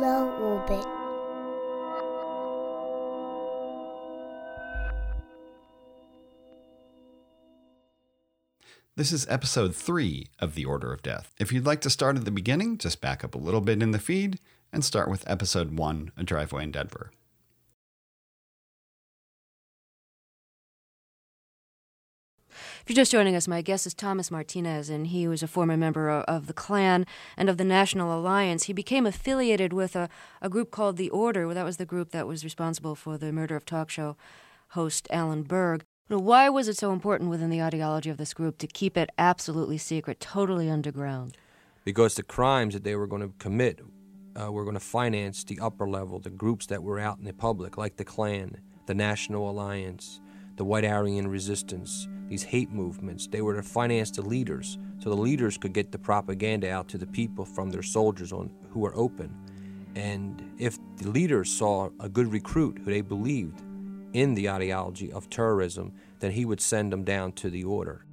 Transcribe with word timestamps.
low 0.00 0.30
orbit. 0.40 0.86
This 8.94 9.12
is 9.12 9.26
episode 9.28 9.74
three 9.74 10.26
of 10.38 10.54
The 10.54 10.64
Order 10.64 10.92
of 10.92 11.02
Death. 11.02 11.34
If 11.38 11.50
you'd 11.50 11.66
like 11.66 11.80
to 11.82 11.90
start 11.90 12.16
at 12.16 12.24
the 12.24 12.30
beginning, 12.30 12.78
just 12.78 13.00
back 13.00 13.24
up 13.24 13.34
a 13.34 13.38
little 13.38 13.60
bit 13.60 13.82
in 13.82 13.90
the 13.90 13.98
feed 13.98 14.38
and 14.72 14.84
start 14.84 15.10
with 15.10 15.28
episode 15.28 15.76
one 15.76 16.12
A 16.16 16.22
Driveway 16.22 16.64
in 16.64 16.72
Denver. 16.72 17.10
If 22.82 22.90
you're 22.90 22.96
just 22.96 23.12
joining 23.12 23.36
us, 23.36 23.46
my 23.46 23.62
guest 23.62 23.86
is 23.86 23.94
Thomas 23.94 24.28
Martinez, 24.28 24.90
and 24.90 25.06
he 25.06 25.28
was 25.28 25.40
a 25.40 25.46
former 25.46 25.76
member 25.76 26.10
of 26.10 26.48
the 26.48 26.52
Klan 26.52 27.06
and 27.36 27.48
of 27.48 27.56
the 27.56 27.64
National 27.64 28.12
Alliance. 28.12 28.64
He 28.64 28.72
became 28.72 29.06
affiliated 29.06 29.72
with 29.72 29.94
a, 29.94 30.08
a 30.40 30.48
group 30.48 30.72
called 30.72 30.96
The 30.96 31.08
Order. 31.10 31.54
That 31.54 31.64
was 31.64 31.76
the 31.76 31.86
group 31.86 32.10
that 32.10 32.26
was 32.26 32.42
responsible 32.42 32.96
for 32.96 33.16
the 33.16 33.32
murder 33.32 33.54
of 33.54 33.64
talk 33.64 33.88
show 33.88 34.16
host 34.70 35.06
Alan 35.12 35.44
Berg. 35.44 35.84
Why 36.08 36.48
was 36.48 36.66
it 36.66 36.76
so 36.76 36.92
important 36.92 37.30
within 37.30 37.50
the 37.50 37.62
ideology 37.62 38.10
of 38.10 38.16
this 38.16 38.34
group 38.34 38.58
to 38.58 38.66
keep 38.66 38.96
it 38.96 39.10
absolutely 39.16 39.78
secret, 39.78 40.18
totally 40.18 40.68
underground? 40.68 41.36
Because 41.84 42.16
the 42.16 42.24
crimes 42.24 42.74
that 42.74 42.82
they 42.82 42.96
were 42.96 43.06
going 43.06 43.22
to 43.22 43.32
commit 43.38 43.78
uh, 44.34 44.50
were 44.50 44.64
going 44.64 44.74
to 44.74 44.80
finance 44.80 45.44
the 45.44 45.60
upper 45.60 45.88
level, 45.88 46.18
the 46.18 46.30
groups 46.30 46.66
that 46.66 46.82
were 46.82 46.98
out 46.98 47.18
in 47.18 47.26
the 47.26 47.32
public, 47.32 47.78
like 47.78 47.96
the 47.96 48.04
Klan, 48.04 48.56
the 48.86 48.94
National 48.94 49.48
Alliance, 49.48 50.20
the 50.56 50.64
White 50.64 50.84
Aryan 50.84 51.28
Resistance, 51.28 52.08
these 52.28 52.42
hate 52.42 52.70
movements. 52.70 53.26
They 53.26 53.42
were 53.42 53.54
to 53.54 53.62
finance 53.62 54.10
the 54.10 54.22
leaders, 54.22 54.78
so 54.98 55.10
the 55.10 55.16
leaders 55.16 55.58
could 55.58 55.72
get 55.72 55.92
the 55.92 55.98
propaganda 55.98 56.70
out 56.70 56.88
to 56.88 56.98
the 56.98 57.06
people 57.06 57.44
from 57.44 57.70
their 57.70 57.82
soldiers 57.82 58.32
on 58.32 58.50
who 58.70 58.80
were 58.80 58.94
open. 58.96 59.34
And 59.94 60.42
if 60.58 60.78
the 60.96 61.10
leaders 61.10 61.50
saw 61.50 61.90
a 62.00 62.08
good 62.08 62.32
recruit 62.32 62.78
who 62.78 62.90
they 62.90 63.02
believed 63.02 63.60
in 64.12 64.34
the 64.34 64.48
ideology 64.48 65.12
of 65.12 65.28
terrorism, 65.30 65.92
then 66.20 66.30
he 66.30 66.44
would 66.44 66.60
send 66.60 66.92
them 66.92 67.04
down 67.04 67.32
to 67.32 67.50
the 67.50 67.64
order. 67.64 68.04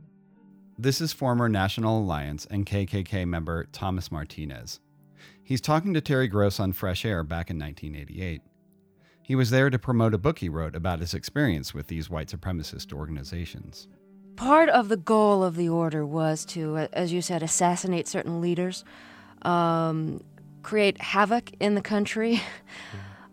This 0.77 1.01
is 1.01 1.11
former 1.11 1.49
National 1.49 1.99
Alliance 1.99 2.45
and 2.49 2.65
KKK 2.65 3.27
member 3.27 3.65
Thomas 3.71 4.11
Martinez. 4.11 4.79
He's 5.43 5.61
talking 5.61 5.93
to 5.93 6.01
Terry 6.01 6.27
Gross 6.27 6.59
on 6.59 6.73
Fresh 6.73 7.05
Air 7.05 7.23
back 7.23 7.49
in 7.49 7.59
1988. 7.59 8.41
He 9.29 9.35
was 9.35 9.51
there 9.51 9.69
to 9.69 9.77
promote 9.77 10.15
a 10.15 10.17
book 10.17 10.39
he 10.39 10.49
wrote 10.49 10.75
about 10.75 11.01
his 11.01 11.13
experience 11.13 11.71
with 11.71 11.85
these 11.85 12.09
white 12.09 12.29
supremacist 12.29 12.91
organizations. 12.91 13.87
Part 14.35 14.69
of 14.69 14.89
the 14.89 14.97
goal 14.97 15.43
of 15.43 15.55
the 15.55 15.69
order 15.69 16.03
was 16.03 16.45
to, 16.45 16.77
as 16.77 17.13
you 17.13 17.21
said, 17.21 17.43
assassinate 17.43 18.07
certain 18.07 18.41
leaders, 18.41 18.83
um, 19.43 20.23
create 20.63 20.99
havoc 20.99 21.51
in 21.59 21.75
the 21.75 21.81
country. 21.81 22.41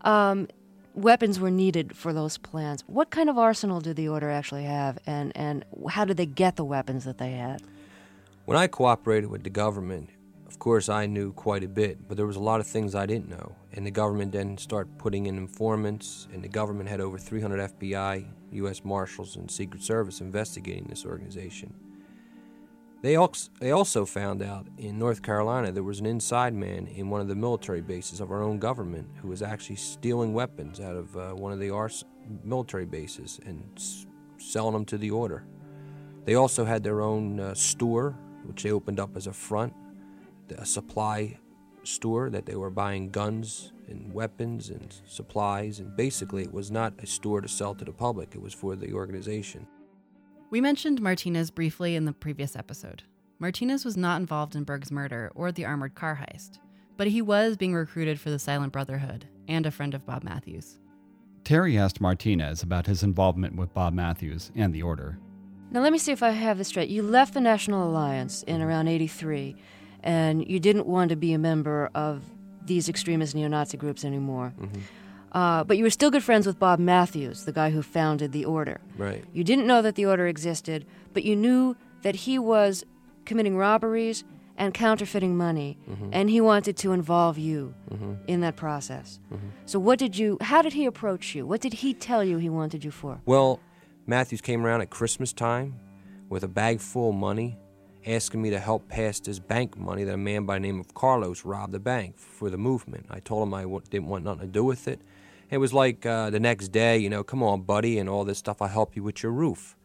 Um, 0.01 0.47
weapons 0.93 1.37
were 1.37 1.51
needed 1.51 1.97
for 1.97 2.13
those 2.13 2.37
plans. 2.37 2.83
What 2.87 3.09
kind 3.09 3.29
of 3.29 3.37
arsenal 3.37 3.81
did 3.81 3.97
the 3.97 4.07
order 4.07 4.29
actually 4.29 4.63
have, 4.63 4.99
and, 5.05 5.35
and 5.35 5.65
how 5.89 6.05
did 6.05 6.15
they 6.15 6.27
get 6.27 6.55
the 6.55 6.63
weapons 6.63 7.03
that 7.03 7.17
they 7.17 7.31
had? 7.31 7.61
When 8.45 8.55
I 8.57 8.67
cooperated 8.67 9.29
with 9.29 9.43
the 9.43 9.49
government, 9.49 10.11
of 10.47 10.59
course, 10.59 10.87
I 10.87 11.05
knew 11.07 11.33
quite 11.33 11.63
a 11.63 11.67
bit, 11.67 12.07
but 12.07 12.15
there 12.15 12.25
was 12.25 12.37
a 12.37 12.41
lot 12.41 12.61
of 12.61 12.67
things 12.67 12.95
I 12.95 13.05
didn't 13.05 13.29
know. 13.29 13.55
And 13.73 13.85
the 13.85 13.91
government 13.91 14.31
then 14.31 14.57
started 14.57 14.97
putting 14.97 15.25
in 15.25 15.37
informants, 15.37 16.27
and 16.33 16.41
the 16.41 16.47
government 16.47 16.89
had 16.89 17.01
over 17.01 17.17
300 17.17 17.77
FBI, 17.77 18.25
U.S. 18.53 18.85
Marshals, 18.85 19.35
and 19.35 19.51
Secret 19.51 19.83
Service 19.83 20.21
investigating 20.21 20.85
this 20.85 21.05
organization. 21.05 21.73
They 23.01 23.15
also, 23.15 24.05
found 24.05 24.41
out 24.41 24.67
in 24.77 24.97
North 24.97 25.21
Carolina 25.21 25.71
there 25.71 25.83
was 25.83 25.99
an 25.99 26.05
inside 26.05 26.53
man 26.53 26.87
in 26.87 27.09
one 27.09 27.21
of 27.21 27.27
the 27.27 27.35
military 27.35 27.81
bases 27.81 28.19
of 28.21 28.31
our 28.31 28.41
own 28.41 28.57
government 28.57 29.07
who 29.21 29.27
was 29.27 29.41
actually 29.41 29.75
stealing 29.75 30.33
weapons 30.33 30.79
out 30.79 30.95
of 30.95 31.15
uh, 31.15 31.31
one 31.33 31.51
of 31.51 31.59
the 31.59 31.69
ars- 31.69 32.05
military 32.43 32.85
bases 32.85 33.39
and 33.45 33.63
s- 33.75 34.07
selling 34.39 34.73
them 34.73 34.85
to 34.85 34.97
the 34.97 35.11
order. 35.11 35.45
They 36.25 36.35
also 36.35 36.65
had 36.65 36.83
their 36.83 37.01
own 37.01 37.39
uh, 37.39 37.53
store, 37.53 38.15
which 38.45 38.63
they 38.63 38.71
opened 38.71 38.99
up 38.99 39.15
as 39.15 39.27
a 39.27 39.33
front, 39.33 39.73
a 40.51 40.65
supply 40.65 41.37
store 41.83 42.29
that 42.29 42.45
they 42.45 42.55
were 42.55 42.69
buying 42.69 43.09
guns 43.09 43.71
and 43.87 44.13
weapons 44.13 44.69
and 44.69 44.95
supplies. 45.05 45.79
And 45.79 45.95
basically, 45.95 46.43
it 46.43 46.53
was 46.53 46.69
not 46.69 46.93
a 46.99 47.07
store 47.07 47.41
to 47.41 47.47
sell 47.47 47.73
to 47.75 47.85
the 47.85 47.93
public, 47.93 48.35
it 48.35 48.41
was 48.41 48.53
for 48.53 48.75
the 48.75 48.93
organization. 48.93 49.65
We 50.49 50.61
mentioned 50.61 51.01
Martinez 51.01 51.51
briefly 51.51 51.95
in 51.95 52.05
the 52.05 52.13
previous 52.13 52.55
episode. 52.55 53.03
Martinez 53.39 53.85
was 53.85 53.97
not 53.97 54.19
involved 54.19 54.55
in 54.55 54.63
Berg's 54.63 54.91
murder 54.91 55.31
or 55.35 55.51
the 55.51 55.65
armored 55.65 55.95
car 55.95 56.21
heist, 56.21 56.59
but 56.95 57.07
he 57.07 57.21
was 57.21 57.57
being 57.57 57.75
recruited 57.75 58.19
for 58.19 58.29
the 58.29 58.39
Silent 58.39 58.73
Brotherhood 58.73 59.27
and 59.47 59.65
a 59.65 59.71
friend 59.71 59.93
of 59.93 60.05
Bob 60.05 60.23
Mathews. 60.23 60.79
Terry 61.43 61.77
asked 61.77 62.01
Martinez 62.01 62.63
about 62.63 62.87
his 62.87 63.03
involvement 63.03 63.55
with 63.55 63.73
Bob 63.73 63.93
Mathews 63.93 64.51
and 64.55 64.73
the 64.73 64.81
Order. 64.81 65.19
Now, 65.69 65.81
let 65.81 65.91
me 65.91 65.99
see 65.99 66.11
if 66.11 66.23
I 66.23 66.31
have 66.31 66.57
this 66.57 66.69
straight. 66.69 66.89
You 66.89 67.03
left 67.03 67.33
the 67.33 67.41
National 67.41 67.89
Alliance 67.89 68.43
in 68.43 68.61
around 68.61 68.87
83, 68.87 69.55
and 70.07 70.47
you 70.49 70.59
didn't 70.59 70.87
want 70.87 71.09
to 71.09 71.15
be 71.15 71.33
a 71.33 71.37
member 71.37 71.89
of 71.93 72.23
these 72.65 72.89
extremist 72.89 73.35
neo 73.35 73.47
Nazi 73.47 73.77
groups 73.77 74.03
anymore. 74.05 74.53
Mm-hmm. 74.59 74.81
Uh, 75.33 75.63
but 75.65 75.77
you 75.77 75.83
were 75.83 75.89
still 75.99 76.09
good 76.09 76.23
friends 76.23 76.47
with 76.47 76.57
Bob 76.57 76.79
Mathews, 76.79 77.43
the 77.45 77.51
guy 77.51 77.69
who 77.69 77.81
founded 77.81 78.31
the 78.31 78.45
Order. 78.45 78.79
Right. 78.97 79.23
You 79.33 79.43
didn't 79.43 79.67
know 79.67 79.81
that 79.81 79.95
the 79.95 80.05
Order 80.05 80.25
existed, 80.27 80.85
but 81.13 81.23
you 81.23 81.35
knew 81.35 81.75
that 82.03 82.15
he 82.15 82.39
was 82.39 82.85
committing 83.25 83.57
robberies 83.57 84.23
and 84.57 84.73
counterfeiting 84.73 85.35
money, 85.37 85.77
Mm-hmm. 85.89 86.09
and 86.13 86.29
he 86.29 86.41
wanted 86.41 86.75
to 86.77 86.91
involve 86.93 87.37
you 87.37 87.75
in 88.27 88.39
that 88.41 88.55
process. 88.55 89.19
Mm-hmm. 89.31 89.49
So, 89.65 89.77
what 89.77 89.99
did 89.99 90.17
you? 90.17 90.37
How 90.41 90.61
did 90.63 90.73
he 90.73 90.85
approach 90.87 91.35
you? 91.35 91.45
What 91.45 91.61
did 91.61 91.73
he 91.73 91.93
tell 91.93 92.23
you 92.23 92.37
he 92.37 92.49
wanted 92.49 92.83
you 92.83 92.89
for? 92.91 93.19
Well, 93.25 93.59
Mathews 94.07 94.41
came 94.41 94.65
around 94.65 94.81
at 94.81 94.89
Christmas 94.89 95.31
time 95.33 95.75
with 96.29 96.43
a 96.43 96.47
bag 96.47 96.79
full 96.79 97.09
of 97.09 97.15
money, 97.15 97.57
asking 98.07 98.41
me 98.41 98.49
to 98.49 98.59
help 98.59 98.87
pass 98.87 99.19
this 99.19 99.37
bank 99.37 99.77
money 99.77 100.03
that 100.05 100.13
a 100.13 100.17
man 100.17 100.45
by 100.45 100.55
the 100.55 100.61
name 100.61 100.79
of 100.79 100.93
Carlos 100.93 101.43
robbed 101.43 101.73
the 101.73 101.79
bank 101.79 102.17
for 102.17 102.49
the 102.49 102.57
movement. 102.57 103.05
I 103.09 103.19
told 103.19 103.47
him 103.47 103.53
I 103.53 103.63
w- 103.63 103.81
didn't 103.89 104.07
want 104.07 104.23
nothing 104.23 104.41
to 104.41 104.47
do 104.47 104.63
with 104.63 104.87
it. 104.87 105.01
It 105.49 105.57
was 105.57 105.73
like 105.73 106.05
uh, 106.05 106.29
the 106.29 106.39
next 106.39 106.69
day, 106.69 106.97
you 106.97 107.09
know, 107.09 107.23
come 107.23 107.43
on, 107.43 107.61
buddy, 107.61 107.97
and 107.99 108.07
all 108.07 108.23
this 108.23 108.37
stuff. 108.37 108.61
I'll 108.61 108.69
help 108.69 108.95
you 108.95 109.03
with 109.03 109.23
your 109.23 109.33
roof. 109.33 109.75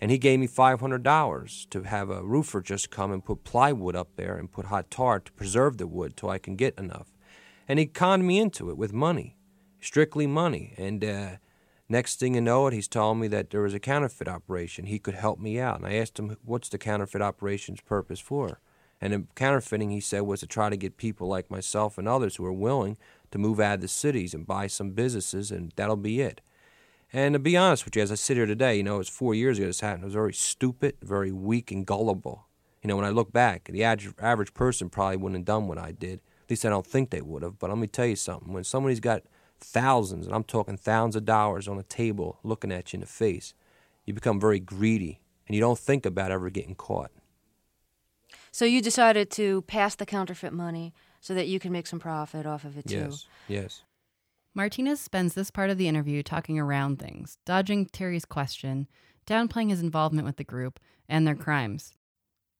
And 0.00 0.10
he 0.10 0.18
gave 0.18 0.38
me 0.40 0.48
$500 0.48 1.70
to 1.70 1.82
have 1.82 2.10
a 2.10 2.22
roofer 2.22 2.60
just 2.60 2.90
come 2.90 3.12
and 3.12 3.24
put 3.24 3.44
plywood 3.44 3.94
up 3.94 4.08
there 4.16 4.36
and 4.36 4.50
put 4.50 4.66
hot 4.66 4.90
tar 4.90 5.20
to 5.20 5.32
preserve 5.32 5.78
the 5.78 5.86
wood 5.86 6.16
till 6.16 6.30
I 6.30 6.38
can 6.38 6.56
get 6.56 6.76
enough. 6.78 7.12
And 7.68 7.78
he 7.78 7.86
conned 7.86 8.26
me 8.26 8.38
into 8.38 8.70
it 8.70 8.76
with 8.76 8.92
money, 8.92 9.36
strictly 9.80 10.26
money. 10.26 10.74
And 10.76 11.04
uh, 11.04 11.30
next 11.88 12.18
thing 12.18 12.34
you 12.34 12.40
know 12.40 12.66
it, 12.66 12.72
he's 12.72 12.88
telling 12.88 13.20
me 13.20 13.28
that 13.28 13.50
there 13.50 13.62
was 13.62 13.74
a 13.74 13.80
counterfeit 13.80 14.28
operation. 14.28 14.86
He 14.86 14.98
could 14.98 15.14
help 15.14 15.38
me 15.38 15.60
out. 15.60 15.78
And 15.78 15.86
I 15.86 15.94
asked 15.94 16.18
him, 16.18 16.36
what's 16.44 16.68
the 16.68 16.78
counterfeit 16.78 17.22
operation's 17.22 17.80
purpose 17.80 18.20
for? 18.20 18.60
And 19.00 19.12
the 19.12 19.24
counterfeiting, 19.34 19.90
he 19.90 20.00
said, 20.00 20.20
was 20.22 20.40
to 20.40 20.46
try 20.46 20.70
to 20.70 20.76
get 20.76 20.96
people 20.96 21.26
like 21.26 21.50
myself 21.50 21.98
and 21.98 22.06
others 22.06 22.36
who 22.36 22.44
are 22.44 22.52
willing 22.52 22.96
to 23.32 23.38
move 23.38 23.58
out 23.58 23.74
of 23.74 23.80
the 23.80 23.88
cities 23.88 24.32
and 24.32 24.46
buy 24.46 24.68
some 24.68 24.90
businesses, 24.92 25.50
and 25.50 25.72
that'll 25.74 25.96
be 25.96 26.20
it. 26.20 26.40
And 27.12 27.34
to 27.34 27.40
be 27.40 27.56
honest 27.56 27.84
with 27.84 27.96
you, 27.96 28.02
as 28.02 28.12
I 28.12 28.14
sit 28.14 28.36
here 28.36 28.46
today, 28.46 28.76
you 28.76 28.84
know, 28.84 28.94
it 28.94 28.98
was 28.98 29.08
four 29.08 29.34
years 29.34 29.58
ago 29.58 29.66
this 29.66 29.80
happened. 29.80 30.04
It 30.04 30.06
was 30.06 30.14
very 30.14 30.32
stupid, 30.32 30.96
very 31.02 31.32
weak, 31.32 31.72
and 31.72 31.84
gullible. 31.84 32.46
You 32.80 32.88
know, 32.88 32.96
when 32.96 33.04
I 33.04 33.10
look 33.10 33.32
back, 33.32 33.64
the 33.64 33.84
average 33.84 34.54
person 34.54 34.88
probably 34.88 35.16
wouldn't 35.16 35.40
have 35.40 35.44
done 35.44 35.68
what 35.68 35.78
I 35.78 35.92
did. 35.92 36.20
At 36.44 36.50
least 36.50 36.64
I 36.64 36.70
don't 36.70 36.86
think 36.86 37.10
they 37.10 37.20
would 37.20 37.42
have. 37.42 37.58
But 37.58 37.70
let 37.70 37.78
me 37.78 37.86
tell 37.86 38.06
you 38.06 38.16
something. 38.16 38.52
When 38.52 38.64
somebody's 38.64 39.00
got 39.00 39.24
thousands, 39.64 40.26
and 40.26 40.34
I'm 40.34 40.44
talking 40.44 40.76
thousands 40.76 41.16
of 41.16 41.24
dollars 41.24 41.68
on 41.68 41.78
a 41.78 41.82
table 41.82 42.38
looking 42.42 42.72
at 42.72 42.92
you 42.92 42.98
in 42.98 43.00
the 43.00 43.06
face, 43.06 43.54
you 44.04 44.14
become 44.14 44.40
very 44.40 44.60
greedy, 44.60 45.20
and 45.46 45.54
you 45.54 45.60
don't 45.60 45.78
think 45.78 46.06
about 46.06 46.30
ever 46.30 46.50
getting 46.50 46.74
caught. 46.74 47.10
So 48.50 48.64
you 48.64 48.82
decided 48.82 49.30
to 49.32 49.62
pass 49.62 49.94
the 49.94 50.06
counterfeit 50.06 50.52
money 50.52 50.92
so 51.20 51.34
that 51.34 51.48
you 51.48 51.58
can 51.58 51.72
make 51.72 51.86
some 51.86 52.00
profit 52.00 52.46
off 52.46 52.64
of 52.64 52.76
it 52.76 52.88
too. 52.88 52.96
Yes, 52.96 53.26
yes. 53.48 53.82
Martinez 54.54 55.00
spends 55.00 55.34
this 55.34 55.50
part 55.50 55.70
of 55.70 55.78
the 55.78 55.88
interview 55.88 56.22
talking 56.22 56.58
around 56.58 56.98
things, 56.98 57.38
dodging 57.46 57.86
Terry's 57.86 58.26
question, 58.26 58.86
downplaying 59.26 59.70
his 59.70 59.80
involvement 59.80 60.26
with 60.26 60.36
the 60.36 60.44
group 60.44 60.78
and 61.08 61.26
their 61.26 61.34
crimes. 61.34 61.94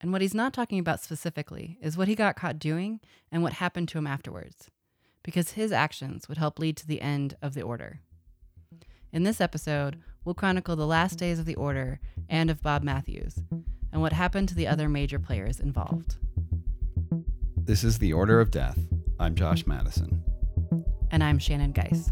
And 0.01 0.13
what 0.13 0.23
he's 0.23 0.35
not 0.35 0.55
talking 0.55 0.79
about 0.79 1.01
specifically 1.01 1.79
is 1.83 1.97
what 1.97 2.09
he 2.09 2.15
got 2.15 2.35
caught 2.35 2.59
doing 2.59 3.01
and 3.31 3.43
what 3.43 3.55
happened 3.55 3.89
to 3.91 3.99
him 3.99 4.07
afterwards, 4.07 4.69
because 5.23 5.53
his 5.53 5.73
actions 5.73 6.29
would 6.29 6.39
help 6.39 6.59
lead 6.59 6.77
to 6.79 6.87
the 6.87 7.01
end 7.01 7.37
of 7.41 7.55
the 7.55 7.63
order. 7.63 8.01
In 9.13 9.23
this 9.23 9.41
episode, 9.41 9.99
we'll 10.25 10.35
chronicle 10.35 10.77
the 10.77 10.87
last 10.87 11.19
days 11.19 11.39
of 11.39 11.45
the 11.45 11.55
order 11.55 12.01
and 12.29 12.51
of 12.51 12.63
Bob 12.63 12.83
Mathews, 12.83 13.39
and 13.93 14.01
what 14.01 14.13
happened 14.13 14.49
to 14.49 14.55
the 14.55 14.67
other 14.67 14.89
major 14.89 15.19
players 15.19 15.61
involved. 15.61 16.17
This 17.57 17.85
is 17.85 17.99
The 17.99 18.13
Order 18.13 18.41
of 18.41 18.51
Death. 18.51 18.79
I'm 19.21 19.35
Josh 19.35 19.67
Madison. 19.67 20.25
And 21.11 21.23
I'm 21.23 21.39
Shannon 21.39 21.73
Geis. 21.73 22.11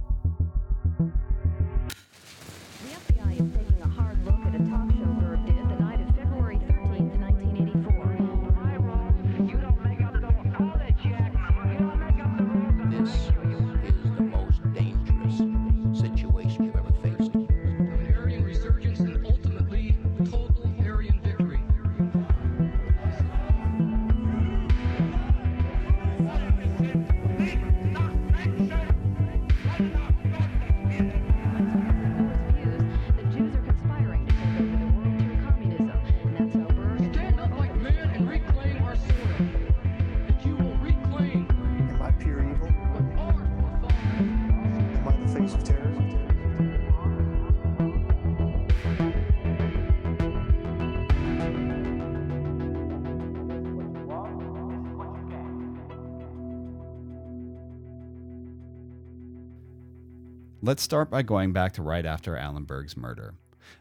Let's 60.71 60.85
start 60.85 61.11
by 61.11 61.23
going 61.23 61.53
back 61.53 61.73
to 61.73 61.83
right 61.83 62.07
after 62.07 62.37
Alan 62.37 62.63
Berg's 62.63 62.97
murder. 62.97 63.35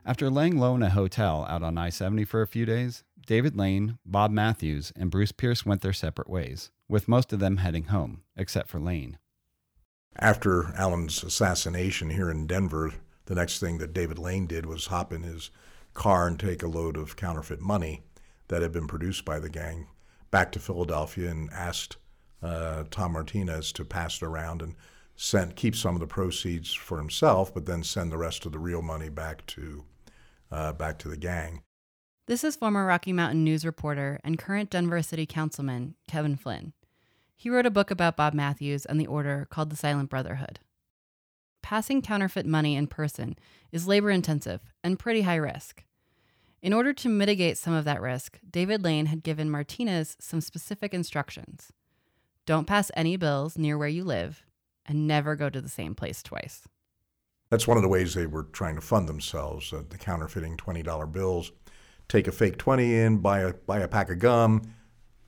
After 0.08 0.28
laying 0.28 0.58
low 0.58 0.74
in 0.74 0.82
a 0.82 0.90
hotel 0.90 1.46
out 1.48 1.62
on 1.62 1.78
I 1.78 1.92
70 1.92 2.26
for 2.26 2.42
a 2.42 2.48
few 2.48 2.66
days, 2.66 3.04
David 3.28 3.56
Lane, 3.56 4.00
Bob 4.04 4.32
Mathews, 4.32 4.92
and 4.96 5.12
Bruce 5.12 5.32
Pierce 5.32 5.64
went 5.64 5.82
their 5.82 5.94
separate 5.94 6.28
ways, 6.28 6.72
with 6.88 7.08
most 7.08 7.32
of 7.32 7.40
them 7.40 7.58
heading 7.58 7.84
home, 7.84 8.24
except 8.36 8.70
for 8.70 8.80
Lane. 8.80 9.20
After 10.16 10.74
Allen's 10.76 11.24
assassination 11.24 12.10
here 12.10 12.32
in 12.32 12.48
Denver, 12.48 12.96
the 13.26 13.36
next 13.36 13.60
thing 13.60 13.78
that 13.78 13.94
David 13.94 14.18
Lane 14.18 14.48
did 14.48 14.66
was 14.66 14.88
hop 14.88 15.14
in 15.14 15.22
his 15.22 15.52
car 15.94 16.26
and 16.26 16.40
take 16.40 16.64
a 16.64 16.68
load 16.68 16.98
of 16.98 17.16
counterfeit 17.16 17.62
money 17.62 18.02
that 18.48 18.64
had 18.64 18.72
been 18.72 18.88
produced 18.88 19.26
by 19.26 19.38
the 19.38 19.52
gang 19.52 19.86
back 20.32 20.52
to 20.54 20.60
Philadelphia 20.60 21.30
and 21.30 21.52
asked 21.52 21.98
uh, 22.42 22.86
Tom 22.90 23.12
Martinez 23.12 23.72
to 23.74 23.86
pass 23.86 24.24
it 24.24 24.26
around 24.26 24.64
and 24.64 24.74
send, 25.20 25.58
keep 25.58 25.76
some 25.76 25.96
of 25.96 26.00
the 26.00 26.08
proceeds 26.08 26.74
for 26.74 26.98
himself, 26.98 27.54
but 27.54 27.66
then 27.66 27.84
send 27.84 28.10
the 28.10 28.18
rest 28.18 28.46
of 28.46 28.54
the 28.54 28.60
real 28.60 28.82
money 28.82 29.10
back 29.10 29.46
to 29.46 29.84
uh, 30.50 30.72
back 30.74 30.98
to 30.98 31.10
the 31.10 31.18
gang. 31.18 31.62
This 32.26 32.44
is 32.44 32.56
former 32.56 32.86
Rocky 32.86 33.12
Mountain 33.12 33.44
News 33.44 33.66
reporter 33.66 34.20
and 34.24 34.40
current 34.40 34.70
Denver 34.70 35.02
City 35.02 35.26
Councilman 35.26 35.96
Kevin 36.08 36.38
Flynn. 36.38 36.74
He 37.36 37.50
wrote 37.50 37.66
a 37.66 37.72
book 37.72 37.92
about 37.92 38.18
Bob 38.18 38.34
Mathews 38.34 38.86
and 38.86 39.00
the 39.00 39.08
order 39.08 39.46
called 39.50 39.70
The 39.70 39.76
Silent 39.76 40.10
Brotherhood. 40.10 40.60
Passing 41.62 42.02
counterfeit 42.02 42.46
money 42.46 42.76
in 42.76 42.88
person 42.88 43.38
is 43.72 43.88
labor 43.88 44.10
intensive 44.10 44.62
and 44.84 44.98
pretty 44.98 45.22
high 45.22 45.36
risk. 45.36 45.84
In 46.62 46.74
order 46.74 46.94
to 46.94 47.10
mitigate 47.10 47.58
some 47.58 47.74
of 47.74 47.86
that 47.86 48.02
risk, 48.02 48.40
David 48.50 48.84
Lane 48.84 49.08
had 49.08 49.24
given 49.24 49.50
Martinez 49.50 50.16
some 50.20 50.42
specific 50.42 50.94
instructions. 50.94 51.72
Don't 52.46 52.68
pass 52.68 52.90
any 52.96 53.18
bills 53.18 53.58
near 53.58 53.78
where 53.78 53.88
you 53.88 54.04
live, 54.04 54.46
and 54.90 55.08
never 55.08 55.36
go 55.36 55.50
to 55.50 55.62
the 55.62 55.70
same 55.70 55.96
place 55.96 56.22
twice. 56.24 56.64
That's 57.50 57.68
one 57.68 57.78
of 57.78 57.84
the 57.84 57.90
ways 57.90 58.14
they 58.14 58.26
were 58.26 58.44
trying 58.44 58.76
to 58.76 58.82
fund 58.82 59.08
themselves, 59.08 59.72
uh, 59.72 59.84
the 59.88 59.98
counterfeiting 59.98 60.58
$20 60.58 61.12
bills. 61.12 61.52
Take 62.08 62.28
a 62.28 62.32
fake 62.32 62.58
20 62.58 62.96
in, 62.96 63.18
buy 63.20 63.40
a, 63.40 63.54
buy 63.54 63.80
a 63.80 63.88
pack 63.88 64.10
of 64.10 64.20
gum, 64.20 64.74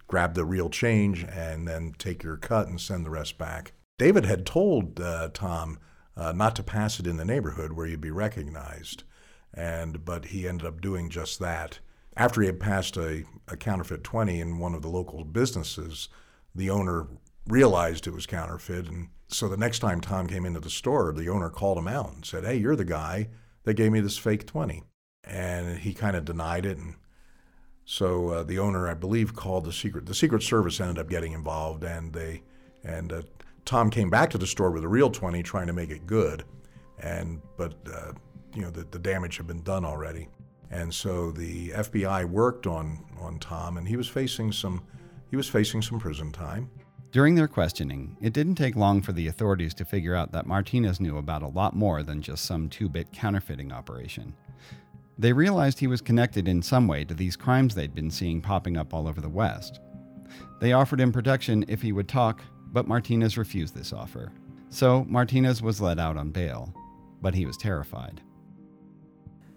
grab 0.07 0.33
the 0.33 0.45
real 0.45 0.69
change, 0.69 1.23
and 1.23 1.67
then 1.67 1.93
take 1.97 2.23
your 2.23 2.37
cut 2.37 2.67
and 2.67 2.81
send 2.81 3.05
the 3.05 3.11
rest 3.11 3.37
back. 3.37 3.73
David 3.97 4.25
had 4.25 4.45
told 4.45 4.99
uh, 4.99 5.29
Tom 5.33 5.79
uh, 6.17 6.31
not 6.31 6.55
to 6.55 6.63
pass 6.63 6.99
it 6.99 7.07
in 7.07 7.17
the 7.17 7.25
neighborhood 7.25 7.73
where 7.73 7.85
you'd 7.85 8.01
be 8.01 8.11
recognized, 8.11 9.03
and 9.53 10.03
but 10.03 10.25
he 10.25 10.47
ended 10.47 10.67
up 10.67 10.81
doing 10.81 11.09
just 11.09 11.39
that. 11.39 11.79
After 12.17 12.41
he 12.41 12.47
had 12.47 12.59
passed 12.59 12.97
a, 12.97 13.23
a 13.47 13.55
counterfeit 13.55 14.03
20 14.03 14.41
in 14.41 14.59
one 14.59 14.73
of 14.73 14.81
the 14.81 14.89
local 14.89 15.23
businesses, 15.23 16.09
the 16.53 16.69
owner 16.69 17.07
realized 17.47 18.07
it 18.07 18.13
was 18.13 18.25
counterfeit, 18.25 18.87
and 18.87 19.09
so 19.27 19.47
the 19.47 19.57
next 19.57 19.79
time 19.79 20.01
Tom 20.01 20.27
came 20.27 20.45
into 20.45 20.59
the 20.59 20.69
store, 20.69 21.13
the 21.13 21.29
owner 21.29 21.49
called 21.49 21.77
him 21.77 21.87
out 21.87 22.13
and 22.13 22.25
said, 22.25 22.43
"Hey, 22.43 22.57
you're 22.57 22.75
the 22.75 22.85
guy 22.85 23.29
that 23.63 23.75
gave 23.75 23.91
me 23.91 23.99
this 23.99 24.17
fake 24.17 24.45
20." 24.45 24.83
And 25.23 25.79
he 25.79 25.93
kind 25.93 26.15
of 26.15 26.25
denied 26.25 26.65
it, 26.65 26.77
and 26.77 26.95
so 27.85 28.29
uh, 28.29 28.43
the 28.43 28.59
owner, 28.59 28.87
I 28.87 28.93
believe, 28.93 29.35
called 29.35 29.65
the 29.65 29.73
secret. 29.73 30.05
The 30.05 30.15
Secret 30.15 30.43
Service 30.43 30.79
ended 30.79 30.97
up 30.97 31.09
getting 31.09 31.33
involved, 31.33 31.83
and 31.83 32.13
they 32.13 32.43
and 32.83 33.11
uh, 33.11 33.21
Tom 33.65 33.89
came 33.89 34.09
back 34.09 34.29
to 34.31 34.37
the 34.37 34.47
store 34.47 34.71
with 34.71 34.83
a 34.83 34.87
real 34.87 35.09
20, 35.09 35.43
trying 35.43 35.67
to 35.67 35.73
make 35.73 35.89
it 35.89 36.07
good, 36.07 36.43
and 36.99 37.41
but 37.57 37.75
uh, 37.93 38.13
you 38.55 38.61
know 38.61 38.71
the, 38.71 38.85
the 38.91 38.99
damage 38.99 39.37
had 39.37 39.47
been 39.47 39.61
done 39.63 39.85
already, 39.85 40.27
and 40.69 40.93
so 40.93 41.31
the 41.31 41.69
FBI 41.69 42.25
worked 42.25 42.67
on 42.67 43.03
on 43.19 43.39
Tom, 43.39 43.77
and 43.77 43.87
he 43.87 43.97
was 43.97 44.07
facing 44.07 44.51
some 44.51 44.83
he 45.29 45.35
was 45.35 45.47
facing 45.47 45.81
some 45.81 45.99
prison 45.99 46.31
time. 46.31 46.69
During 47.11 47.35
their 47.35 47.49
questioning, 47.49 48.15
it 48.21 48.31
didn't 48.31 48.55
take 48.55 48.77
long 48.77 49.01
for 49.01 49.11
the 49.11 49.27
authorities 49.27 49.73
to 49.73 49.85
figure 49.85 50.15
out 50.15 50.31
that 50.31 50.47
Martinez 50.47 51.01
knew 51.01 51.17
about 51.17 51.43
a 51.43 51.47
lot 51.47 51.75
more 51.75 52.03
than 52.03 52.21
just 52.21 52.45
some 52.45 52.69
two 52.69 52.87
bit 52.87 53.11
counterfeiting 53.11 53.73
operation. 53.73 54.33
They 55.17 55.33
realized 55.33 55.79
he 55.79 55.87
was 55.87 55.99
connected 55.99 56.47
in 56.47 56.61
some 56.61 56.87
way 56.87 57.03
to 57.03 57.13
these 57.13 57.35
crimes 57.35 57.75
they'd 57.75 57.93
been 57.93 58.11
seeing 58.11 58.39
popping 58.39 58.77
up 58.77 58.93
all 58.93 59.09
over 59.09 59.19
the 59.19 59.27
West. 59.27 59.81
They 60.61 60.71
offered 60.71 61.01
him 61.01 61.11
protection 61.11 61.65
if 61.67 61.81
he 61.81 61.91
would 61.91 62.07
talk, 62.07 62.41
but 62.71 62.87
Martinez 62.87 63.37
refused 63.37 63.75
this 63.75 63.91
offer. 63.91 64.31
So 64.69 65.05
Martinez 65.09 65.61
was 65.61 65.81
let 65.81 65.99
out 65.99 66.15
on 66.15 66.31
bail, 66.31 66.73
but 67.21 67.33
he 67.33 67.45
was 67.45 67.57
terrified. 67.57 68.21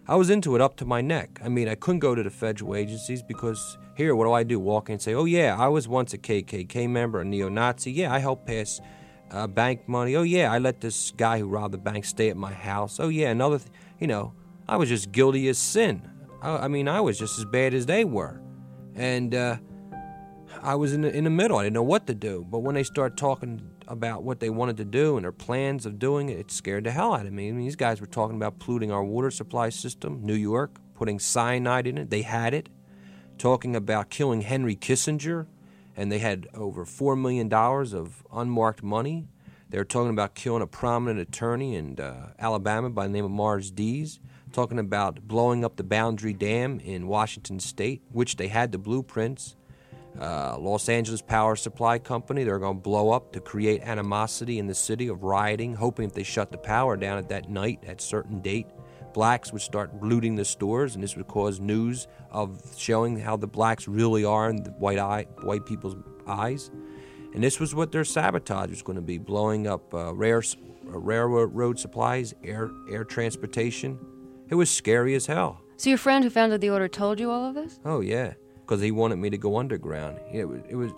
I 0.07 0.15
was 0.15 0.29
into 0.29 0.55
it 0.55 0.61
up 0.61 0.75
to 0.77 0.85
my 0.85 1.01
neck. 1.01 1.39
I 1.43 1.49
mean, 1.49 1.67
I 1.67 1.73
couldn't 1.73 1.99
go 1.99 2.13
to 2.13 2.21
the 2.21 2.29
federal 2.29 2.75
agencies 2.75 3.23
because 3.23 3.77
here, 3.95 4.15
what 4.15 4.25
do 4.25 4.33
I 4.33 4.43
do? 4.43 4.59
Walk 4.59 4.89
in 4.89 4.93
and 4.93 5.01
say, 5.01 5.15
oh, 5.15 5.25
yeah, 5.25 5.55
I 5.57 5.67
was 5.67 5.87
once 5.87 6.13
a 6.13 6.19
KKK 6.19 6.87
member, 6.87 7.21
a 7.21 7.25
neo 7.25 7.49
Nazi. 7.49 7.91
Yeah, 7.91 8.13
I 8.13 8.19
helped 8.19 8.45
pass 8.45 8.79
uh, 9.31 9.47
bank 9.47 9.87
money. 9.87 10.15
Oh, 10.15 10.21
yeah, 10.21 10.51
I 10.51 10.59
let 10.59 10.79
this 10.79 11.11
guy 11.11 11.39
who 11.39 11.47
robbed 11.47 11.73
the 11.73 11.79
bank 11.79 12.05
stay 12.05 12.29
at 12.29 12.37
my 12.37 12.53
house. 12.53 12.99
Oh, 12.99 13.07
yeah, 13.07 13.31
another, 13.31 13.57
th- 13.57 13.71
you 13.99 14.05
know, 14.05 14.33
I 14.67 14.77
was 14.77 14.89
just 14.89 15.11
guilty 15.11 15.47
as 15.47 15.57
sin. 15.57 16.07
I, 16.41 16.65
I 16.65 16.67
mean, 16.67 16.87
I 16.87 17.01
was 17.01 17.17
just 17.17 17.39
as 17.39 17.45
bad 17.45 17.73
as 17.73 17.87
they 17.87 18.05
were. 18.05 18.39
And 18.93 19.33
uh, 19.33 19.57
I 20.61 20.75
was 20.75 20.93
in 20.93 21.01
the, 21.01 21.15
in 21.15 21.23
the 21.23 21.31
middle. 21.31 21.57
I 21.57 21.63
didn't 21.63 21.73
know 21.73 21.83
what 21.83 22.05
to 22.07 22.13
do. 22.13 22.45
But 22.47 22.59
when 22.59 22.75
they 22.75 22.83
start 22.83 23.17
talking 23.17 23.71
about 23.87 24.23
what 24.23 24.39
they 24.39 24.49
wanted 24.49 24.77
to 24.77 24.85
do 24.85 25.17
and 25.17 25.23
their 25.23 25.31
plans 25.31 25.85
of 25.85 25.99
doing 25.99 26.29
it, 26.29 26.39
it 26.39 26.51
scared 26.51 26.83
the 26.83 26.91
hell 26.91 27.13
out 27.13 27.25
of 27.25 27.33
me. 27.33 27.49
I 27.49 27.51
mean, 27.51 27.65
these 27.65 27.75
guys 27.75 28.01
were 28.01 28.07
talking 28.07 28.35
about 28.35 28.59
polluting 28.59 28.91
our 28.91 29.03
water 29.03 29.31
supply 29.31 29.69
system, 29.69 30.21
New 30.23 30.35
York, 30.35 30.77
putting 30.95 31.19
cyanide 31.19 31.87
in 31.87 31.97
it. 31.97 32.09
They 32.09 32.21
had 32.23 32.53
it. 32.53 32.69
Talking 33.37 33.75
about 33.75 34.09
killing 34.09 34.41
Henry 34.41 34.75
Kissinger, 34.75 35.47
and 35.95 36.11
they 36.11 36.19
had 36.19 36.47
over 36.53 36.85
$4 36.85 37.19
million 37.19 37.51
of 37.53 38.25
unmarked 38.33 38.81
money. 38.81 39.27
They 39.69 39.77
were 39.77 39.85
talking 39.85 40.11
about 40.11 40.35
killing 40.35 40.61
a 40.61 40.67
prominent 40.67 41.19
attorney 41.19 41.75
in 41.75 41.99
uh, 41.99 42.31
Alabama 42.39 42.89
by 42.89 43.07
the 43.07 43.13
name 43.13 43.25
of 43.25 43.31
Morris 43.31 43.71
Dees. 43.71 44.19
Talking 44.53 44.79
about 44.79 45.27
blowing 45.27 45.65
up 45.65 45.75
the 45.75 45.83
Boundary 45.83 46.31
Dam 46.31 46.79
in 46.79 47.07
Washington 47.07 47.59
State, 47.59 48.01
which 48.11 48.37
they 48.37 48.47
had 48.47 48.71
the 48.71 48.77
blueprints 48.77 49.57
uh, 50.19 50.57
Los 50.57 50.89
Angeles 50.89 51.21
Power 51.21 51.55
Supply 51.55 51.99
Company. 51.99 52.43
They're 52.43 52.59
going 52.59 52.77
to 52.77 52.81
blow 52.81 53.11
up 53.11 53.33
to 53.33 53.39
create 53.39 53.81
animosity 53.81 54.59
in 54.59 54.67
the 54.67 54.75
city 54.75 55.07
of 55.07 55.23
rioting, 55.23 55.75
hoping 55.75 56.05
if 56.05 56.13
they 56.13 56.23
shut 56.23 56.51
the 56.51 56.57
power 56.57 56.97
down 56.97 57.17
at 57.17 57.29
that 57.29 57.49
night, 57.49 57.83
at 57.85 58.01
certain 58.01 58.41
date, 58.41 58.67
blacks 59.15 59.53
would 59.53 59.61
start 59.61 60.03
looting 60.03 60.35
the 60.35 60.43
stores, 60.43 60.93
and 60.93 61.03
this 61.03 61.15
would 61.15 61.27
cause 61.27 61.59
news 61.61 62.07
of 62.31 62.61
showing 62.77 63.17
how 63.17 63.37
the 63.37 63.47
blacks 63.47 63.87
really 63.87 64.25
are 64.25 64.49
in 64.49 64.57
the 64.61 64.71
white 64.71 64.99
eye, 64.99 65.25
white 65.41 65.65
people's 65.65 65.95
eyes. 66.27 66.69
And 67.33 67.41
this 67.41 67.59
was 67.59 67.73
what 67.73 67.91
their 67.91 68.03
sabotage 68.03 68.69
was 68.69 68.81
going 68.81 68.97
to 68.97 69.01
be: 69.01 69.17
blowing 69.17 69.67
up 69.67 69.93
uh, 69.93 70.13
rare, 70.13 70.41
uh, 70.41 70.99
railroad 70.99 71.79
supplies, 71.79 72.33
air 72.43 72.69
air 72.89 73.05
transportation. 73.05 73.99
It 74.49 74.55
was 74.55 74.69
scary 74.69 75.15
as 75.15 75.25
hell. 75.25 75.61
So 75.77 75.89
your 75.89 75.97
friend 75.97 76.23
who 76.23 76.29
founded 76.29 76.61
the 76.61 76.69
order 76.69 76.87
told 76.87 77.19
you 77.19 77.31
all 77.31 77.45
of 77.45 77.55
this? 77.55 77.79
Oh 77.85 78.01
yeah, 78.01 78.33
because 78.65 78.81
he 78.81 78.91
wanted 78.91 79.17
me 79.17 79.29
to 79.29 79.37
go 79.37 79.57
underground. 79.57 80.19
It 80.31 80.45
was, 80.45 80.61
it 80.69 80.75
was. 80.75 80.91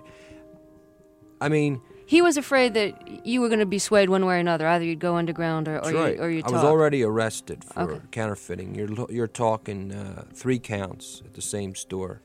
I 1.40 1.50
mean, 1.50 1.82
He 2.08 2.22
was 2.22 2.38
afraid 2.38 2.74
that 2.74 3.26
you 3.26 3.42
were 3.42 3.48
going 3.50 3.60
to 3.60 3.66
be 3.66 3.80
swayed 3.80 4.10
one 4.10 4.26
way 4.26 4.36
or 4.36 4.38
another. 4.38 4.66
Either 4.68 4.86
you'd 4.86 5.00
go 5.00 5.18
underground 5.18 5.68
or, 5.68 5.78
or 5.78 5.82
that's 5.82 5.92
you 5.92 6.00
right. 6.00 6.20
or 6.20 6.30
you 6.32 6.42
I 6.46 6.50
was 6.50 6.64
already 6.64 7.04
arrested 7.04 7.64
for 7.64 7.82
Okay. 7.82 8.02
counterfeiting. 8.12 8.74
You're 8.76 8.90
you're 9.12 9.28
talking 9.28 9.92
uh, 9.92 10.24
three 10.34 10.58
counts 10.60 11.22
at 11.26 11.34
the 11.34 11.42
same 11.42 11.76
store. 11.76 12.22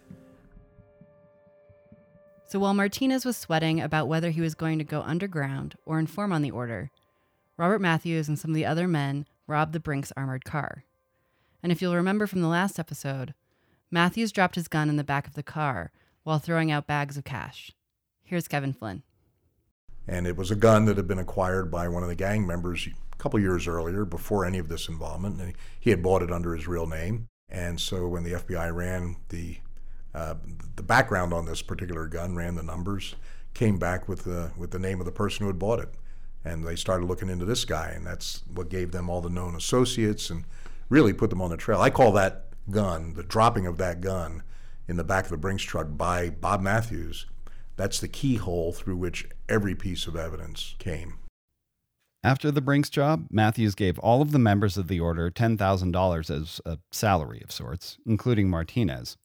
So 2.48 2.58
while 2.58 2.74
Martinez 2.74 3.24
was 3.24 3.36
sweating 3.36 3.80
about 3.80 4.08
whether 4.08 4.30
he 4.30 4.40
was 4.42 4.54
going 4.54 4.78
to 4.78 4.84
go 4.84 5.00
underground 5.02 5.74
or 5.86 5.98
inform 5.98 6.32
on 6.32 6.42
the 6.42 6.50
order, 6.50 6.90
Robert 7.56 7.80
Mathews 7.80 8.28
and 8.28 8.38
some 8.38 8.50
of 8.50 8.54
the 8.54 8.66
other 8.66 8.86
men 8.86 9.26
robbed 9.46 9.72
the 9.72 9.80
Brinks 9.80 10.12
armored 10.16 10.44
car. 10.44 10.84
And 11.62 11.72
if 11.72 11.80
you'll 11.80 11.94
remember 11.96 12.26
from 12.26 12.42
the 12.42 12.48
last 12.48 12.78
episode, 12.78 13.32
Mathews 13.92 14.32
dropped 14.32 14.54
his 14.54 14.68
gun 14.68 14.88
in 14.88 14.96
the 14.96 15.04
back 15.04 15.26
of 15.26 15.34
the 15.34 15.42
car 15.42 15.92
while 16.22 16.38
throwing 16.38 16.70
out 16.70 16.86
bags 16.86 17.18
of 17.18 17.24
cash. 17.24 17.72
Here's 18.24 18.48
Kevin 18.48 18.72
Flynn. 18.72 19.02
And 20.08 20.26
it 20.26 20.34
was 20.34 20.50
a 20.50 20.56
gun 20.56 20.86
that 20.86 20.96
had 20.96 21.06
been 21.06 21.18
acquired 21.18 21.70
by 21.70 21.88
one 21.88 22.02
of 22.02 22.08
the 22.08 22.14
gang 22.14 22.46
members 22.46 22.88
a 22.88 23.16
couple 23.18 23.38
years 23.38 23.68
earlier, 23.68 24.06
before 24.06 24.46
any 24.46 24.58
of 24.58 24.68
this 24.68 24.88
involvement. 24.88 25.38
And 25.38 25.52
he 25.78 25.90
had 25.90 26.02
bought 26.02 26.22
it 26.22 26.32
under 26.32 26.56
his 26.56 26.66
real 26.66 26.86
name. 26.86 27.28
And 27.50 27.78
so 27.78 28.08
when 28.08 28.24
the 28.24 28.32
FBI 28.32 28.74
ran 28.74 29.16
the 29.28 29.58
uh, 30.14 30.34
the 30.76 30.82
background 30.82 31.32
on 31.32 31.46
this 31.46 31.62
particular 31.62 32.06
gun, 32.06 32.34
ran 32.34 32.54
the 32.54 32.62
numbers, 32.62 33.14
came 33.54 33.78
back 33.78 34.08
with 34.08 34.24
the 34.24 34.52
with 34.56 34.70
the 34.70 34.78
name 34.78 35.00
of 35.00 35.06
the 35.06 35.12
person 35.12 35.44
who 35.44 35.46
had 35.48 35.58
bought 35.58 35.80
it, 35.80 35.90
and 36.44 36.66
they 36.66 36.76
started 36.76 37.06
looking 37.06 37.28
into 37.28 37.44
this 37.44 37.64
guy, 37.64 37.90
and 37.90 38.06
that's 38.06 38.42
what 38.52 38.68
gave 38.68 38.92
them 38.92 39.08
all 39.08 39.20
the 39.20 39.30
known 39.30 39.54
associates 39.54 40.30
and 40.30 40.44
really 40.88 41.12
put 41.12 41.30
them 41.30 41.40
on 41.40 41.50
the 41.50 41.56
trail. 41.56 41.80
I 41.80 41.90
call 41.90 42.12
that 42.12 42.51
gun, 42.70 43.14
the 43.14 43.22
dropping 43.22 43.66
of 43.66 43.78
that 43.78 44.00
gun 44.00 44.42
in 44.88 44.96
the 44.96 45.04
back 45.04 45.24
of 45.24 45.30
the 45.30 45.36
Brinks 45.36 45.62
truck 45.62 45.88
by 45.90 46.30
Bob 46.30 46.60
Mathews. 46.60 47.26
That's 47.76 48.00
the 48.00 48.08
keyhole 48.08 48.72
through 48.72 48.96
which 48.96 49.28
every 49.48 49.74
piece 49.74 50.06
of 50.06 50.16
evidence 50.16 50.74
came. 50.78 51.14
After 52.24 52.50
the 52.50 52.60
Brinks 52.60 52.88
job, 52.88 53.26
Mathews 53.30 53.74
gave 53.74 53.98
all 53.98 54.22
of 54.22 54.30
the 54.30 54.38
members 54.38 54.76
of 54.76 54.86
the 54.86 55.00
order 55.00 55.30
$10,000 55.30 56.30
as 56.30 56.60
a 56.64 56.78
salary 56.92 57.40
of 57.42 57.50
sorts, 57.50 57.98
including 58.06 58.48
Martinez. 58.48 59.16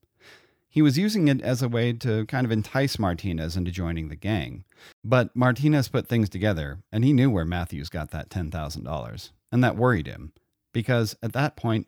He 0.67 0.81
was 0.81 0.97
using 0.97 1.27
it 1.27 1.41
as 1.41 1.61
a 1.61 1.69
way 1.69 1.93
to 1.93 2.25
kind 2.25 2.45
of 2.45 2.51
entice 2.51 2.97
Martinez 2.97 3.55
into 3.55 3.71
joining 3.71 4.09
the 4.09 4.15
gang. 4.15 4.63
But 5.03 5.35
Martinez 5.35 5.89
put 5.89 6.07
things 6.07 6.29
together, 6.29 6.79
and 6.91 7.03
he 7.03 7.13
knew 7.13 7.29
where 7.29 7.45
Mathews 7.45 7.89
got 7.89 8.11
that 8.11 8.29
$10,000. 8.29 9.31
and 9.51 9.63
that 9.63 9.77
worried 9.77 10.07
him 10.07 10.33
because 10.73 11.15
at 11.23 11.33
that 11.33 11.55
point, 11.55 11.87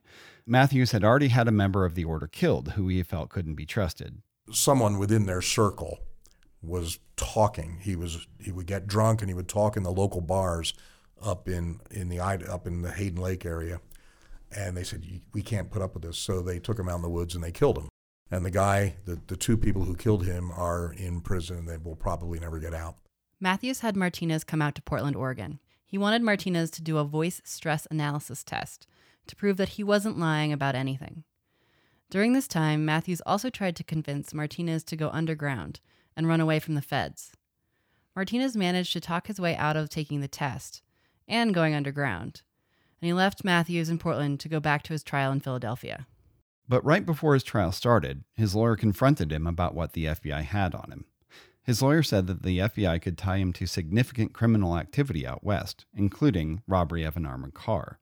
Mathews 0.49 0.91
had 0.91 1.03
already 1.03 1.27
had 1.27 1.47
a 1.47 1.51
member 1.51 1.85
of 1.85 1.93
the 1.93 2.03
order 2.03 2.25
killed 2.25 2.69
who 2.69 2.87
he 2.87 3.03
felt 3.03 3.29
couldn't 3.29 3.53
be 3.53 3.67
trusted. 3.67 4.23
Someone 4.51 4.97
within 4.97 5.27
their 5.27 5.43
circle 5.43 5.99
was 6.63 6.97
talking. 7.15 7.77
He 7.81 7.95
was 7.95 8.27
he 8.41 8.51
would 8.51 8.65
get 8.65 8.87
drunk 8.87 9.21
and 9.21 9.29
he 9.29 9.35
would 9.35 9.47
talk 9.47 9.77
in 9.77 9.83
the 9.83 9.91
local 9.91 10.21
bars 10.21 10.73
up 11.21 11.47
in 11.47 11.81
in 11.91 12.09
the 12.09 12.19
up 12.19 12.65
in 12.65 12.81
the 12.81 12.91
Hayden 12.91 13.21
Lake 13.21 13.45
area, 13.45 13.79
and 14.55 14.75
they 14.75 14.83
said 14.83 15.05
we 15.33 15.43
can't 15.43 15.69
put 15.69 15.83
up 15.83 15.93
with 15.93 16.01
this. 16.01 16.17
So 16.17 16.41
they 16.41 16.57
took 16.57 16.79
him 16.79 16.89
out 16.89 16.95
in 16.95 17.03
the 17.03 17.09
woods 17.09 17.35
and 17.35 17.43
they 17.43 17.51
killed 17.51 17.77
him. 17.77 17.89
And 18.31 18.43
the 18.43 18.51
guy, 18.51 18.95
the, 19.05 19.19
the 19.27 19.35
two 19.35 19.57
people 19.57 19.83
who 19.83 19.95
killed 19.95 20.25
him, 20.25 20.51
are 20.51 20.93
in 20.93 21.21
prison. 21.21 21.59
And 21.59 21.67
they 21.67 21.77
will 21.77 21.95
probably 21.95 22.39
never 22.39 22.59
get 22.59 22.75
out. 22.75 22.95
Mathews 23.39 23.79
had 23.79 23.95
Martinez 23.95 24.43
come 24.43 24.61
out 24.61 24.75
to 24.75 24.81
Portland, 24.81 25.15
Oregon. 25.15 25.59
He 25.83 25.97
wanted 25.97 26.21
Martinez 26.21 26.69
to 26.71 26.83
do 26.83 26.97
a 26.97 27.03
voice 27.03 27.41
stress 27.43 27.87
analysis 27.89 28.43
test 28.43 28.85
to 29.29 29.35
prove 29.35 29.57
that 29.57 29.69
he 29.69 29.83
wasn't 29.83 30.19
lying 30.19 30.51
about 30.51 30.75
anything. 30.75 31.23
During 32.09 32.33
this 32.33 32.47
time, 32.47 32.85
Mathews 32.85 33.21
also 33.25 33.49
tried 33.49 33.75
to 33.77 33.83
convince 33.83 34.33
Martinez 34.33 34.83
to 34.85 34.95
go 34.95 35.09
underground 35.09 35.79
and 36.17 36.27
run 36.27 36.41
away 36.41 36.59
from 36.59 36.75
the 36.75 36.81
feds. 36.81 37.31
Martinez 38.15 38.57
managed 38.57 38.91
to 38.93 38.99
talk 38.99 39.27
his 39.27 39.39
way 39.39 39.55
out 39.55 39.77
of 39.77 39.89
taking 39.89 40.19
the 40.19 40.27
test 40.27 40.81
and 41.27 41.53
going 41.53 41.75
underground, 41.75 42.41
and 43.01 43.07
he 43.07 43.13
left 43.13 43.45
Mathews 43.45 43.89
in 43.89 43.99
Portland 43.99 44.39
to 44.41 44.49
go 44.49 44.59
back 44.59 44.83
to 44.83 44.93
his 44.93 45.03
trial 45.03 45.31
in 45.31 45.39
Philadelphia. 45.39 46.07
But 46.67 46.83
right 46.83 47.05
before 47.05 47.35
his 47.35 47.43
trial 47.43 47.71
started, 47.71 48.23
his 48.35 48.55
lawyer 48.55 48.75
confronted 48.75 49.31
him 49.31 49.47
about 49.47 49.75
what 49.75 49.93
the 49.93 50.05
FBI 50.05 50.43
had 50.43 50.75
on 50.75 50.91
him. 50.91 51.05
His 51.63 51.81
lawyer 51.81 52.01
said 52.01 52.25
that 52.27 52.41
the 52.41 52.57
FBI 52.57 53.01
could 53.01 53.17
tie 53.17 53.37
him 53.37 53.53
to 53.53 53.67
significant 53.67 54.33
criminal 54.33 54.77
activity 54.77 55.25
out 55.25 55.43
west, 55.43 55.85
including 55.95 56.61
robbery 56.67 57.03
of 57.03 57.15
an 57.15 57.27
armored 57.27 57.53
car. 57.53 57.99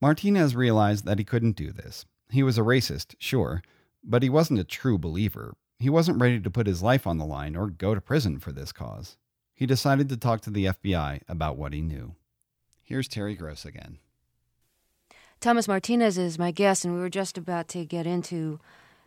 Martinez 0.00 0.54
realized 0.54 1.04
that 1.04 1.18
he 1.18 1.24
couldn't 1.24 1.56
do 1.56 1.72
this. 1.72 2.04
He 2.30 2.42
was 2.42 2.58
a 2.58 2.62
racist, 2.62 3.14
sure, 3.18 3.62
but 4.04 4.22
he 4.22 4.28
wasn't 4.28 4.60
a 4.60 4.64
true 4.64 4.98
believer. 4.98 5.54
He 5.78 5.90
wasn't 5.90 6.20
ready 6.20 6.40
to 6.40 6.50
put 6.50 6.66
his 6.66 6.82
life 6.82 7.06
on 7.06 7.18
the 7.18 7.24
line 7.24 7.56
or 7.56 7.68
go 7.68 7.94
to 7.94 8.00
prison 8.00 8.38
for 8.38 8.52
this 8.52 8.72
cause. 8.72 9.16
He 9.54 9.66
decided 9.66 10.08
to 10.08 10.16
talk 10.16 10.42
to 10.42 10.50
the 10.50 10.66
FBI 10.66 11.22
about 11.28 11.56
what 11.56 11.72
he 11.72 11.80
knew. 11.80 12.14
Here's 12.82 13.08
Terry 13.08 13.34
Gross 13.34 13.64
again. 13.64 13.98
Thomas 15.40 15.68
Martinez 15.68 16.18
is 16.18 16.38
my 16.38 16.50
guest, 16.50 16.84
and 16.84 16.94
we 16.94 17.00
were 17.00 17.10
just 17.10 17.36
about 17.36 17.68
to 17.68 17.84
get 17.84 18.06
into 18.06 18.58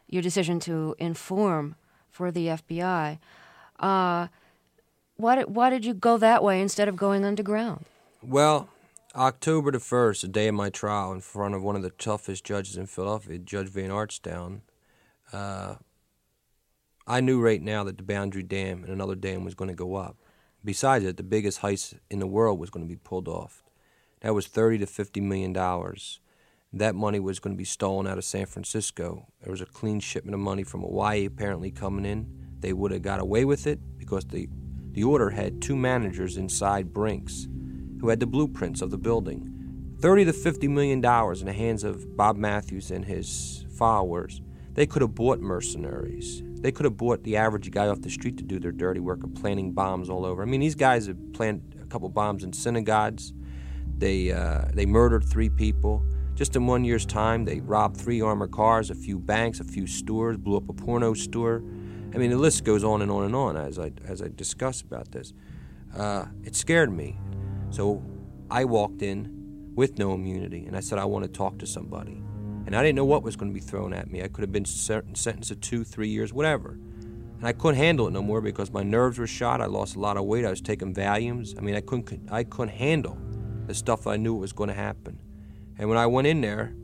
your 0.08 0.22
decision 0.22 0.60
to 0.62 0.96
inform 1.00 1.76
for 2.10 2.32
the 2.32 2.48
FBI. 2.48 3.20
Uh, 3.80 4.28
why, 5.18 5.36
did, 5.36 5.54
why 5.54 5.70
did 5.70 5.86
you 5.86 5.94
go 5.94 6.18
that 6.18 6.44
way 6.44 6.62
instead 6.62 6.88
of 6.88 6.96
going 6.96 7.24
underground? 7.24 7.86
Well, 8.22 8.70
October 9.16 9.72
the 9.72 9.80
1st, 9.80 10.22
the 10.22 10.28
day 10.28 10.48
of 10.48 10.54
my 10.54 10.70
trial, 10.70 11.12
in 11.12 11.20
front 11.20 11.56
of 11.56 11.64
one 11.64 11.76
of 11.76 11.82
the 11.82 11.90
toughest 11.90 12.44
judges 12.44 12.78
in 12.78 12.86
Philadelphia, 12.86 13.40
Judge 13.40 13.68
Van 13.68 13.90
Artstown, 13.90 14.62
uh, 15.34 15.76
I 17.08 17.20
knew 17.20 17.42
right 17.42 17.62
now 17.62 17.84
that 17.86 17.98
the 17.98 18.04
Boundary 18.04 18.44
Dam 18.44 18.84
and 18.84 18.94
another 18.94 19.16
dam 19.16 19.44
was 19.44 19.56
going 19.56 19.70
to 19.70 19.76
go 19.76 19.96
up. 19.96 20.18
Besides 20.64 21.06
that, 21.06 21.18
the 21.18 21.24
biggest 21.24 21.62
heist 21.62 21.98
in 22.12 22.20
the 22.20 22.28
world 22.28 22.60
was 22.60 22.70
going 22.70 22.86
to 22.86 22.90
be 22.90 23.00
pulled 23.04 23.28
off. 23.28 23.64
That 24.22 24.36
was 24.36 24.46
30 24.46 24.80
to 24.80 24.86
50 24.86 25.22
million 25.22 25.54
dollars. 25.54 26.20
That 26.72 26.94
money 26.94 27.20
was 27.20 27.40
going 27.40 27.56
to 27.56 27.58
be 27.58 27.66
stolen 27.66 28.06
out 28.06 28.20
of 28.20 28.26
San 28.26 28.46
Francisco. 28.46 29.26
There 29.42 29.50
was 29.50 29.62
a 29.62 29.66
clean 29.66 30.02
shipment 30.02 30.36
of 30.36 30.40
money 30.40 30.62
from 30.62 30.82
Hawaii 30.82 31.26
apparently 31.26 31.72
coming 31.72 32.06
in. 32.06 32.28
They 32.60 32.74
would 32.74 32.92
have 32.92 33.02
got 33.02 33.20
away 33.20 33.44
with 33.44 33.66
it 33.66 33.80
because 33.98 34.26
the, 34.26 34.48
the 34.92 35.04
order 35.04 35.32
had 35.32 35.64
two 35.64 35.76
managers 35.76 36.38
inside 36.38 36.94
Brinks 36.94 37.48
who 38.02 38.10
had 38.10 38.20
the 38.20 38.28
blueprints 38.28 38.82
of 38.82 38.92
the 38.92 38.98
building. 38.98 39.56
30 40.00 40.26
to 40.26 40.34
50 40.34 40.68
million 40.68 41.02
dollars 41.02 41.42
in 41.42 41.48
the 41.48 41.54
hands 41.54 41.84
of 41.84 42.16
Bob 42.16 42.38
Mathews 42.38 42.90
and 42.92 43.06
his 43.06 43.66
followers. 43.78 44.42
They 44.74 44.86
could 44.86 45.02
have 45.02 45.16
bought 45.16 45.40
mercenaries. 45.40 46.42
They 46.62 46.72
could 46.72 46.86
have 46.86 46.98
bought 46.98 47.24
the 47.24 47.36
average 47.38 47.70
guy 47.72 47.88
off 47.88 48.02
the 48.02 48.10
street 48.10 48.38
to 48.38 48.44
do 48.44 48.60
their 48.60 48.72
dirty 48.72 49.00
work 49.00 49.24
of 49.24 49.34
planting 49.36 49.74
bombs 49.74 50.10
all 50.10 50.26
over. 50.26 50.42
I 50.42 50.46
mean, 50.46 50.62
these 50.62 50.76
guys 50.76 51.08
have 51.08 51.18
planted 51.34 51.82
a 51.82 51.86
couple 51.86 52.08
bombs 52.10 52.44
in 52.44 52.54
synagogues. 52.54 53.34
They 53.98 54.32
uh, 54.32 54.66
they 54.74 54.86
murdered 54.86 55.26
three 55.26 55.50
people. 55.50 56.06
Just 56.36 56.56
in 56.56 56.68
one 56.68 56.86
year's 56.86 57.06
time, 57.06 57.44
they 57.44 57.60
robbed 57.60 57.98
three 57.98 58.22
armored 58.22 58.52
cars, 58.52 58.90
a 58.90 58.96
few 58.96 59.20
banks, 59.20 59.60
a 59.60 59.66
few 59.66 59.86
stores, 59.86 60.38
blew 60.38 60.56
up 60.56 60.70
a 60.70 60.74
porno 60.74 61.14
store. 61.14 61.62
I 62.14 62.18
mean, 62.18 62.30
the 62.30 62.38
list 62.38 62.64
goes 62.64 62.84
on 62.84 63.02
and 63.02 63.12
on 63.12 63.26
and 63.26 63.36
on 63.36 63.58
as 63.58 63.78
I 63.78 63.92
as 64.08 64.22
I 64.22 64.30
discuss 64.30 64.82
about 64.82 65.12
this. 65.12 65.34
Uh, 65.96 66.26
it 66.44 66.56
scared 66.56 66.94
me, 66.94 67.18
so 67.70 68.04
I 68.50 68.66
walked 68.66 69.02
in 69.02 69.72
with 69.76 69.98
no 69.98 70.14
immunity, 70.14 70.66
and 70.66 70.76
I 70.76 70.80
said 70.80 71.00
I 71.00 71.06
want 71.06 71.26
to 71.26 71.32
talk 71.32 71.58
to 71.60 71.68
somebody. 71.68 72.22
And 72.66 72.76
I 72.76 72.84
didn't 72.84 72.98
know 72.98 73.06
what 73.06 73.24
was 73.24 73.36
going 73.36 73.50
to 73.50 73.54
be 73.54 73.66
thrown 73.66 73.94
at 73.94 74.12
me. 74.12 74.22
I 74.22 74.28
could 74.28 74.42
have 74.42 74.52
been 74.52 74.66
sentenced 74.66 75.48
to 75.48 75.56
two, 75.56 75.84
three 75.84 76.10
years, 76.10 76.34
whatever. 76.34 76.78
And 77.40 77.48
I 77.48 77.54
couldn't 77.54 77.78
handle 77.78 78.08
it 78.08 78.12
no 78.12 78.22
more 78.22 78.42
because 78.42 78.72
my 78.72 78.84
nerves 78.84 79.18
were 79.18 79.26
shot. 79.26 79.62
I 79.62 79.66
lost 79.66 79.96
a 79.96 80.00
lot 80.00 80.18
of 80.18 80.26
weight. 80.26 80.46
I 80.46 80.50
was 80.50 80.62
taking 80.62 80.94
Valiums. 80.94 81.58
I 81.58 81.62
mean, 81.62 81.76
I 81.76 81.82
couldn't, 81.82 82.30
I 82.30 82.44
couldn't 82.44 82.76
handle 82.76 83.18
the 83.66 83.74
stuff 83.74 84.08
I 84.08 84.18
knew 84.18 84.36
was 84.36 84.52
going 84.52 84.68
to 84.68 84.74
happen. 84.74 85.22
And 85.78 85.88
when 85.88 85.98
I 85.98 86.06
went 86.06 86.28
in 86.28 86.42
there, 86.42 86.76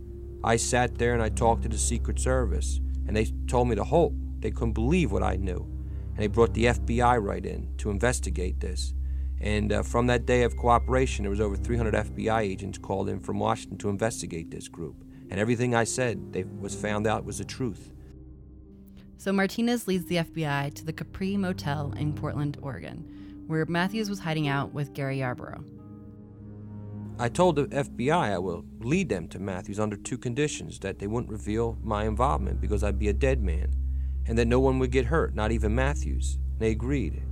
I 0.44 0.56
sat 0.56 0.98
there 0.98 1.13
and 1.13 1.22
I 1.22 1.30
talked 1.30 1.63
to 1.63 1.70
the 1.70 1.77
Secret 1.77 2.20
Service, 2.20 2.80
and 3.08 3.15
they 3.15 3.25
told 3.48 3.68
me 3.68 3.75
to 3.75 3.84
hold. 3.84 4.15
They 4.42 4.51
couldn't 4.51 4.74
believe 4.74 5.12
what 5.12 5.24
I 5.24 5.36
knew. 5.36 5.68
And 6.10 6.18
they 6.18 6.27
brought 6.27 6.54
the 6.54 6.65
FBI 6.65 7.22
right 7.22 7.46
in 7.46 7.75
to 7.77 7.89
investigate 7.89 8.60
this. 8.60 8.94
And 9.42 9.72
uh, 9.72 9.84
from 9.84 10.08
that 10.08 10.25
day 10.25 10.44
of 10.44 10.56
cooperation, 10.56 11.24
there 11.24 11.30
was 11.30 11.42
over 11.42 11.56
300 11.56 11.94
FBI 11.94 12.42
agents 12.42 12.77
called 12.77 13.10
in 13.10 13.20
from 13.20 13.39
Washington 13.39 13.77
to 13.80 13.89
investigate 13.89 14.50
this 14.50 14.68
group. 14.68 15.04
And 15.30 15.39
everything 15.39 15.75
I 15.75 15.84
said 15.84 16.32
they 16.32 16.44
was 16.44 16.75
found 16.75 17.08
out 17.08 17.25
was 17.25 17.39
the 17.39 17.46
truth. 17.46 17.92
So 19.18 19.32
Martinez 19.32 19.88
leads 19.88 20.06
the 20.06 20.18
FBI 20.18 20.74
to 20.75 20.86
the 20.86 20.94
Capri 20.94 21.38
Motel 21.38 21.94
in 21.98 22.13
Portland, 22.13 22.58
Oregon, 22.62 23.44
where 23.48 23.65
Mathews 23.65 24.10
was 24.10 24.20
hiding 24.20 24.48
out 24.48 24.74
with 24.74 24.94
Gary 24.94 25.20
Yarborough. 25.20 25.63
I 27.18 27.30
told 27.30 27.56
the 27.56 27.65
FBI 27.68 28.34
I 28.34 28.38
will 28.38 28.65
lead 28.80 29.08
them 29.08 29.30
to 29.30 29.39
Mathews 29.39 29.80
under 29.80 29.96
two 29.96 30.18
conditions 30.18 30.80
that 30.80 31.00
they 31.00 31.08
wouldn't 31.08 31.32
reveal 31.32 31.77
my 31.82 32.04
involvement 32.06 32.60
because 32.60 32.84
I'd 32.84 33.00
be 33.00 33.08
a 33.08 33.13
dead 33.13 33.42
man, 33.42 33.74
and 34.27 34.38
that 34.38 34.48
no 34.48 34.60
one 34.60 34.80
would 34.80 34.92
get 34.92 35.06
hurt, 35.06 35.34
not 35.34 35.51
even 35.51 35.74
Mathews. 35.74 36.38
They 36.60 36.72
agreed. 36.72 37.24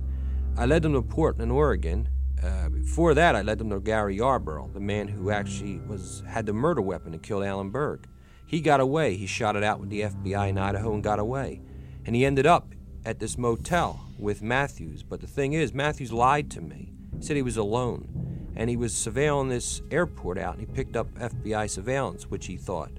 I 0.56 0.66
led 0.66 0.82
them 0.82 0.92
to 0.92 1.02
Portland, 1.02 1.50
Oregon. 1.50 2.08
Uh, 2.42 2.68
before 2.68 3.14
that, 3.14 3.34
I 3.34 3.42
led 3.42 3.58
them 3.58 3.70
to 3.70 3.80
Gary 3.80 4.16
Yarborough, 4.16 4.70
the 4.72 4.80
man 4.80 5.08
who 5.08 5.30
actually 5.30 5.78
was 5.80 6.22
had 6.28 6.46
the 6.46 6.52
murder 6.52 6.80
weapon 6.80 7.12
that 7.12 7.22
killed 7.22 7.44
Alan 7.44 7.70
Berg. 7.70 8.06
He 8.46 8.60
got 8.60 8.80
away. 8.80 9.16
He 9.16 9.26
shot 9.26 9.56
it 9.56 9.64
out 9.64 9.80
with 9.80 9.90
the 9.90 10.02
FBI 10.02 10.50
in 10.50 10.58
Idaho 10.58 10.94
and 10.94 11.02
got 11.02 11.18
away. 11.18 11.60
And 12.04 12.14
he 12.14 12.24
ended 12.24 12.46
up 12.46 12.74
at 13.04 13.18
this 13.18 13.36
motel 13.36 14.06
with 14.18 14.42
Mathews. 14.42 15.02
But 15.02 15.20
the 15.20 15.26
thing 15.26 15.54
is, 15.54 15.74
Mathews 15.74 16.12
lied 16.12 16.50
to 16.52 16.60
me. 16.60 16.92
He 17.18 17.24
said 17.24 17.36
he 17.36 17.42
was 17.42 17.56
alone 17.56 18.24
and 18.56 18.70
he 18.70 18.76
was 18.76 18.94
surveilling 18.94 19.48
this 19.48 19.82
airport 19.90 20.38
out, 20.38 20.56
and 20.56 20.60
he 20.60 20.66
picked 20.66 20.96
up 20.96 21.12
FBI 21.14 21.68
surveillance, 21.68 22.30
which 22.30 22.46
he 22.46 22.56
thought. 22.56 22.92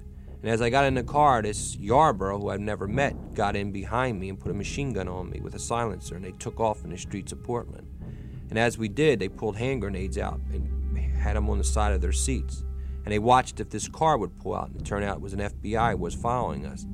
And 0.46 0.54
as 0.54 0.62
I 0.62 0.70
got 0.70 0.86
in 0.86 0.94
the 0.94 1.02
car, 1.02 1.42
this 1.42 1.76
Yarborough, 1.78 2.38
who 2.38 2.50
I'd 2.50 2.62
never 2.62 2.88
met, 2.88 3.34
got 3.34 3.56
in 3.56 3.72
behind 3.72 4.20
me 4.20 4.30
and 4.30 4.40
put 4.40 4.52
a 4.52 4.54
machine 4.54 4.94
gun 4.94 5.08
on 5.08 5.32
me 5.32 5.40
with 5.40 5.56
a 5.56 5.60
silencer, 5.60 6.14
and 6.14 6.24
they 6.24 6.34
took 6.34 6.60
off 6.60 6.84
in 6.84 6.92
the 6.92 7.00
streets 7.00 7.32
of 7.32 7.44
Portland. 7.44 7.88
And 8.52 8.60
as 8.60 8.78
we 8.78 8.88
did, 8.88 9.18
they 9.18 9.28
pulled 9.28 9.58
hand 9.58 9.82
grenades 9.82 10.20
out 10.20 10.40
and 10.54 11.00
had 11.18 11.36
them 11.36 11.50
on 11.50 11.58
the 11.58 11.64
side 11.64 11.94
of 11.94 12.02
their 12.02 12.12
seats. 12.12 12.64
And 13.06 13.12
they 13.12 13.18
watched 13.18 13.60
if 13.60 13.72
this 13.72 13.88
car 13.88 14.20
would 14.20 14.38
pull 14.38 14.54
out, 14.54 14.70
and 14.70 14.80
it 14.80 14.86
turned 14.86 15.04
out 15.04 15.18
it 15.18 15.22
was 15.22 15.34
an 15.34 15.40
FBI 15.40 15.98
was 15.98 16.14
following 16.14 16.68
us. 16.68 16.86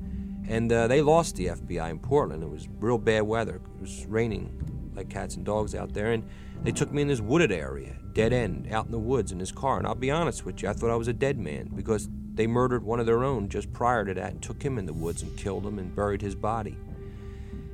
And 0.47 0.71
uh, 0.71 0.87
they 0.87 1.01
lost 1.01 1.35
the 1.35 1.47
FBI 1.47 1.89
in 1.91 1.99
Portland. 1.99 2.43
It 2.43 2.49
was 2.49 2.69
real 2.79 2.97
bad 2.97 3.23
weather. 3.23 3.55
It 3.55 3.81
was 3.81 4.05
raining 4.05 4.93
like 4.95 5.09
cats 5.09 5.35
and 5.35 5.45
dogs 5.45 5.75
out 5.75 5.91
there, 5.93 6.13
and 6.13 6.23
they 6.63 6.71
took 6.71 6.93
me 6.93 7.01
in 7.01 7.09
this 7.09 7.19
wooded 7.19 7.51
area 7.51 7.97
dead 8.13 8.33
end 8.33 8.67
out 8.71 8.85
in 8.85 8.91
the 8.91 8.99
woods 8.99 9.31
in 9.31 9.39
his 9.39 9.51
car. 9.51 9.77
And 9.77 9.87
I'll 9.87 9.95
be 9.95 10.11
honest 10.11 10.45
with 10.45 10.61
you, 10.61 10.69
I 10.69 10.73
thought 10.73 10.91
I 10.91 10.95
was 10.95 11.07
a 11.07 11.13
dead 11.13 11.37
man 11.37 11.69
because 11.75 12.09
they 12.33 12.47
murdered 12.47 12.83
one 12.83 12.99
of 12.99 13.05
their 13.05 13.23
own 13.23 13.49
just 13.49 13.71
prior 13.73 14.05
to 14.05 14.13
that 14.13 14.31
and 14.31 14.41
took 14.41 14.63
him 14.63 14.77
in 14.77 14.85
the 14.85 14.93
woods 14.93 15.21
and 15.21 15.35
killed 15.37 15.65
him 15.65 15.79
and 15.79 15.95
buried 15.95 16.21
his 16.21 16.35
body. 16.35 16.77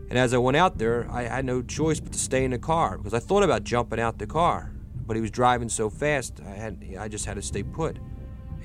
And 0.10 0.18
as 0.18 0.34
I 0.34 0.38
went 0.38 0.58
out 0.58 0.78
there, 0.78 1.08
I 1.12 1.24
had 1.24 1.46
no 1.46 1.62
choice 1.62 2.00
but 2.00 2.14
to 2.14 2.20
stay 2.20 2.46
in 2.46 2.52
the 2.52 2.60
car 2.60 2.98
because 2.98 3.14
I 3.14 3.20
thought 3.20 3.44
about 3.44 3.64
jumping 3.64 4.00
out 4.00 4.18
the 4.18 4.28
car, 4.28 4.72
but 5.06 5.16
he 5.16 5.22
was 5.22 5.32
driving 5.32 5.70
so 5.70 5.90
fast, 5.90 6.40
I 6.46 6.52
had 6.52 6.96
I 6.98 7.08
just 7.08 7.26
had 7.26 7.36
to 7.36 7.42
stay 7.42 7.64
put. 7.64 7.98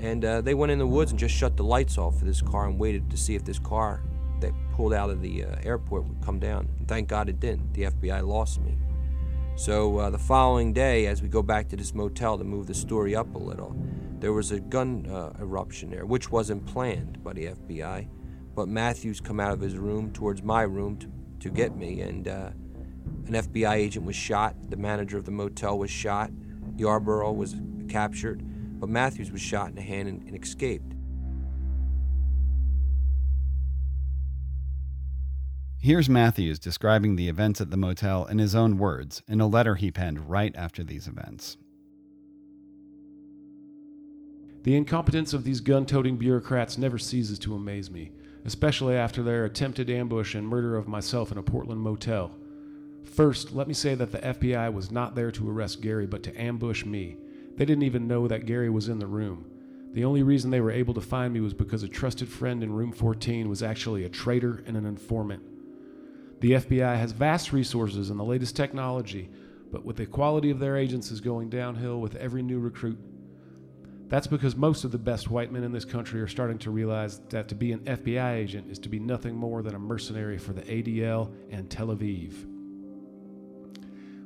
And 0.00 0.24
uh, 0.24 0.40
they 0.40 0.54
went 0.54 0.72
in 0.72 0.78
the 0.78 0.86
woods 0.86 1.10
and 1.10 1.18
just 1.18 1.34
shut 1.34 1.56
the 1.56 1.64
lights 1.64 1.98
off 1.98 2.18
for 2.18 2.24
this 2.24 2.40
car 2.40 2.66
and 2.66 2.78
waited 2.78 3.10
to 3.10 3.16
see 3.16 3.34
if 3.34 3.44
this 3.44 3.58
car 3.58 4.02
that 4.40 4.52
pulled 4.72 4.92
out 4.92 5.10
of 5.10 5.20
the 5.20 5.44
uh, 5.44 5.56
airport 5.62 6.04
would 6.04 6.20
come 6.22 6.38
down. 6.38 6.68
And 6.78 6.88
thank 6.88 7.08
God 7.08 7.28
it 7.28 7.38
didn't. 7.38 7.72
The 7.74 7.84
FBI 7.84 8.26
lost 8.26 8.60
me. 8.60 8.76
So 9.62 9.98
uh, 9.98 10.10
the 10.10 10.18
following 10.18 10.72
day, 10.72 11.06
as 11.06 11.22
we 11.22 11.28
go 11.28 11.40
back 11.40 11.68
to 11.68 11.76
this 11.76 11.94
motel 11.94 12.36
to 12.36 12.42
move 12.42 12.66
the 12.66 12.74
story 12.74 13.14
up 13.14 13.32
a 13.36 13.38
little, 13.38 13.76
there 14.18 14.32
was 14.32 14.50
a 14.50 14.58
gun 14.58 15.06
uh, 15.06 15.34
eruption 15.38 15.88
there, 15.88 16.04
which 16.04 16.32
wasn't 16.32 16.66
planned 16.66 17.22
by 17.22 17.32
the 17.32 17.46
FBI. 17.46 18.08
But 18.56 18.66
Mathews 18.66 19.20
come 19.20 19.38
out 19.38 19.52
of 19.52 19.60
his 19.60 19.76
room 19.76 20.10
towards 20.10 20.42
my 20.42 20.62
room 20.62 20.96
to, 20.96 21.12
to 21.38 21.48
get 21.48 21.76
me, 21.76 22.00
and 22.00 22.26
uh, 22.26 22.50
an 23.28 23.34
FBI 23.34 23.74
agent 23.74 24.04
was 24.04 24.16
shot. 24.16 24.56
The 24.68 24.76
manager 24.76 25.16
of 25.16 25.26
the 25.26 25.30
motel 25.30 25.78
was 25.78 25.92
shot. 25.92 26.32
Yarborough 26.76 27.30
was 27.30 27.54
captured. 27.88 28.42
but 28.80 28.88
Mathews 28.88 29.30
was 29.30 29.42
shot 29.42 29.68
in 29.68 29.76
the 29.76 29.82
hand 29.82 30.08
and, 30.08 30.24
and 30.24 30.42
escaped. 30.42 30.92
Here's 35.84 36.08
Mathews 36.08 36.60
describing 36.60 37.16
the 37.16 37.28
events 37.28 37.60
at 37.60 37.72
the 37.72 37.76
motel 37.76 38.24
in 38.26 38.38
his 38.38 38.54
own 38.54 38.78
words 38.78 39.20
in 39.26 39.40
a 39.40 39.48
letter 39.48 39.74
he 39.74 39.90
penned 39.90 40.30
right 40.30 40.54
after 40.54 40.84
these 40.84 41.08
events. 41.08 41.56
The 44.62 44.76
incompetence 44.76 45.32
of 45.32 45.42
these 45.42 45.58
gun 45.58 45.84
toting 45.84 46.18
bureaucrats 46.18 46.78
never 46.78 46.98
ceases 46.98 47.36
to 47.40 47.56
amaze 47.56 47.90
me, 47.90 48.12
especially 48.44 48.94
after 48.94 49.24
their 49.24 49.44
attempted 49.44 49.90
ambush 49.90 50.36
and 50.36 50.46
murder 50.46 50.76
of 50.76 50.86
myself 50.86 51.32
in 51.32 51.38
a 51.38 51.42
Portland 51.42 51.80
motel. 51.80 52.30
First, 53.02 53.50
let 53.50 53.66
me 53.66 53.74
say 53.74 53.96
that 53.96 54.12
the 54.12 54.18
FBI 54.18 54.72
was 54.72 54.92
not 54.92 55.16
there 55.16 55.32
to 55.32 55.50
arrest 55.50 55.82
Gary, 55.82 56.06
but 56.06 56.22
to 56.22 56.40
ambush 56.40 56.84
me. 56.84 57.16
They 57.56 57.64
didn't 57.64 57.82
even 57.82 58.06
know 58.06 58.28
that 58.28 58.46
Gary 58.46 58.70
was 58.70 58.88
in 58.88 59.00
the 59.00 59.08
room. 59.08 59.46
The 59.94 60.04
only 60.04 60.22
reason 60.22 60.52
they 60.52 60.60
were 60.60 60.70
able 60.70 60.94
to 60.94 61.00
find 61.00 61.34
me 61.34 61.40
was 61.40 61.54
because 61.54 61.82
a 61.82 61.88
trusted 61.88 62.28
friend 62.28 62.62
in 62.62 62.72
room 62.72 62.92
14 62.92 63.48
was 63.48 63.64
actually 63.64 64.04
a 64.04 64.08
traitor 64.08 64.62
and 64.64 64.76
an 64.76 64.86
informant. 64.86 65.42
The 66.42 66.54
FBI 66.54 66.96
has 66.96 67.12
vast 67.12 67.52
resources 67.52 68.10
and 68.10 68.18
the 68.18 68.24
latest 68.24 68.56
technology, 68.56 69.30
but 69.70 69.84
with 69.84 69.96
the 69.96 70.06
quality 70.06 70.50
of 70.50 70.58
their 70.58 70.76
agents 70.76 71.12
is 71.12 71.20
going 71.20 71.50
downhill 71.50 72.00
with 72.00 72.16
every 72.16 72.42
new 72.42 72.58
recruit. 72.58 72.98
That's 74.08 74.26
because 74.26 74.56
most 74.56 74.82
of 74.82 74.90
the 74.90 74.98
best 74.98 75.30
white 75.30 75.52
men 75.52 75.62
in 75.62 75.70
this 75.70 75.84
country 75.84 76.20
are 76.20 76.26
starting 76.26 76.58
to 76.58 76.72
realize 76.72 77.20
that 77.30 77.46
to 77.46 77.54
be 77.54 77.70
an 77.70 77.78
FBI 77.84 78.34
agent 78.34 78.72
is 78.72 78.80
to 78.80 78.88
be 78.88 78.98
nothing 78.98 79.36
more 79.36 79.62
than 79.62 79.76
a 79.76 79.78
mercenary 79.78 80.36
for 80.36 80.52
the 80.52 80.62
ADL 80.62 81.32
and 81.52 81.70
Tel 81.70 81.86
Aviv. 81.86 82.32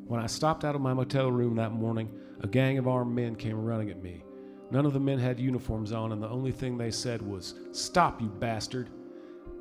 When 0.07 0.19
I 0.19 0.27
stopped 0.27 0.65
out 0.65 0.75
of 0.75 0.81
my 0.81 0.95
motel 0.95 1.31
room 1.31 1.55
that 1.57 1.73
morning, 1.73 2.11
a 2.41 2.47
gang 2.47 2.79
of 2.79 2.89
armed 2.89 3.15
men 3.15 3.37
came 3.37 3.63
running 3.63 3.91
at 3.91 4.03
me. 4.03 4.25
None 4.71 4.87
of 4.87 4.95
the 4.95 5.01
men 5.01 5.19
had 5.19 5.39
uniforms 5.39 5.93
on, 5.93 6.13
and 6.13 6.23
the 6.23 6.31
only 6.31 6.51
thing 6.51 6.79
they 6.79 6.91
said 6.91 7.21
was, 7.21 7.57
Stop, 7.73 8.23
you 8.23 8.29
bastard! 8.29 8.89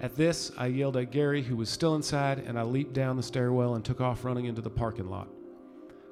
At 0.02 0.16
this, 0.16 0.52
I 0.58 0.68
yelled 0.68 0.98
at 0.98 1.12
Gary, 1.12 1.42
who 1.42 1.56
was 1.56 1.70
still 1.70 1.96
inside, 1.96 2.40
and 2.40 2.60
I 2.60 2.64
leaped 2.64 2.94
down 2.94 3.16
the 3.16 3.24
stairwell 3.24 3.75
and 3.75 3.84
took 3.84 4.02
off 4.02 4.25
running 4.25 4.46
into 4.46 4.62
the 4.62 4.70
parking 4.70 5.10
lot. 5.10 5.30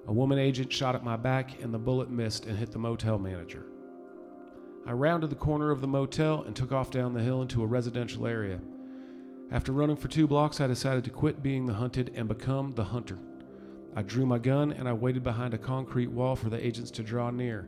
A 0.07 0.13
woman 0.13 0.39
agent 0.39 0.71
shot 0.71 0.95
at 0.95 1.03
my 1.03 1.17
back, 1.17 1.61
and 1.61 1.73
the 1.73 1.79
bullet 1.79 2.09
missed 2.09 2.45
and 2.45 2.57
hit 2.57 2.71
the 2.71 2.79
motel 2.79 3.19
manager. 3.19 3.65
I 4.85 4.91
rounded 4.93 5.29
the 5.29 5.35
corner 5.35 5.71
of 5.71 5.81
the 5.81 5.87
motel 5.87 6.43
and 6.43 6.55
took 6.55 6.71
off 6.71 6.91
down 6.91 7.13
the 7.13 7.21
hill 7.21 7.41
into 7.41 7.63
a 7.63 7.67
residential 7.67 8.27
area. 8.27 8.59
After 9.51 9.71
running 9.71 9.95
for 9.95 10.07
two 10.07 10.27
blocks, 10.27 10.59
I 10.59 10.67
decided 10.67 11.03
to 11.03 11.09
quit 11.09 11.43
being 11.43 11.65
the 11.65 11.73
hunted 11.73 12.11
and 12.15 12.27
become 12.27 12.71
the 12.71 12.83
hunter. 12.83 13.19
I 13.95 14.01
drew 14.01 14.25
my 14.25 14.39
gun 14.39 14.71
and 14.73 14.89
I 14.89 14.93
waited 14.93 15.23
behind 15.23 15.53
a 15.53 15.57
concrete 15.57 16.09
wall 16.09 16.35
for 16.35 16.49
the 16.49 16.65
agents 16.65 16.89
to 16.91 17.03
draw 17.03 17.29
near. 17.29 17.67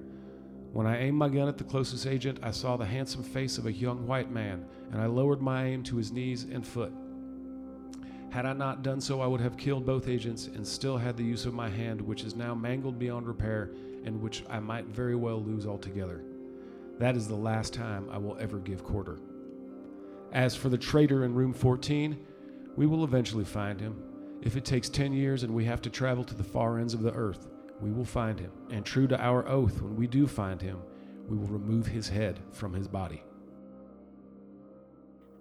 When 0.75 0.87
I 0.87 0.97
aimed 0.97 1.15
my 1.15 1.29
gun 1.29 1.47
at 1.47 1.57
the 1.57 1.63
closest 1.63 2.05
agent, 2.05 2.39
I 2.43 2.51
saw 2.51 2.75
the 2.75 2.85
handsome 2.85 3.23
face 3.23 3.57
of 3.57 3.65
a 3.65 3.71
young 3.71 4.05
white 4.05 4.29
man, 4.29 4.65
and 4.91 5.01
I 5.01 5.05
lowered 5.05 5.41
my 5.41 5.67
aim 5.67 5.83
to 5.83 5.95
his 5.95 6.11
knees 6.11 6.43
and 6.43 6.67
foot. 6.67 6.91
Had 8.29 8.45
I 8.45 8.51
not 8.51 8.83
done 8.83 8.99
so, 8.99 9.21
I 9.21 9.25
would 9.27 9.39
have 9.39 9.55
killed 9.55 9.85
both 9.85 10.09
agents 10.09 10.47
and 10.47 10.67
still 10.67 10.97
had 10.97 11.15
the 11.15 11.23
use 11.23 11.45
of 11.45 11.53
my 11.53 11.69
hand, 11.69 12.01
which 12.01 12.25
is 12.25 12.35
now 12.35 12.53
mangled 12.53 12.99
beyond 12.99 13.25
repair 13.25 13.71
and 14.03 14.21
which 14.21 14.43
I 14.49 14.59
might 14.59 14.87
very 14.87 15.15
well 15.15 15.41
lose 15.41 15.65
altogether. 15.65 16.25
That 16.99 17.15
is 17.15 17.29
the 17.29 17.35
last 17.35 17.73
time 17.73 18.09
I 18.11 18.17
will 18.17 18.35
ever 18.41 18.57
give 18.57 18.83
quarter. 18.83 19.19
As 20.33 20.57
for 20.57 20.67
the 20.67 20.77
traitor 20.77 21.23
in 21.23 21.35
room 21.35 21.53
14, 21.53 22.17
we 22.75 22.85
will 22.85 23.05
eventually 23.05 23.45
find 23.45 23.79
him. 23.79 24.03
If 24.41 24.57
it 24.57 24.65
takes 24.65 24.89
10 24.89 25.13
years 25.13 25.43
and 25.43 25.55
we 25.55 25.63
have 25.63 25.81
to 25.83 25.89
travel 25.89 26.25
to 26.25 26.35
the 26.35 26.43
far 26.43 26.79
ends 26.79 26.93
of 26.93 27.01
the 27.01 27.13
earth, 27.13 27.47
we 27.81 27.91
will 27.91 28.05
find 28.05 28.39
him. 28.39 28.51
And 28.69 28.85
true 28.85 29.07
to 29.07 29.19
our 29.19 29.47
oath, 29.47 29.81
when 29.81 29.95
we 29.95 30.07
do 30.07 30.27
find 30.27 30.61
him, 30.61 30.79
we 31.27 31.37
will 31.37 31.47
remove 31.47 31.87
his 31.87 32.07
head 32.07 32.39
from 32.51 32.73
his 32.73 32.87
body. 32.87 33.23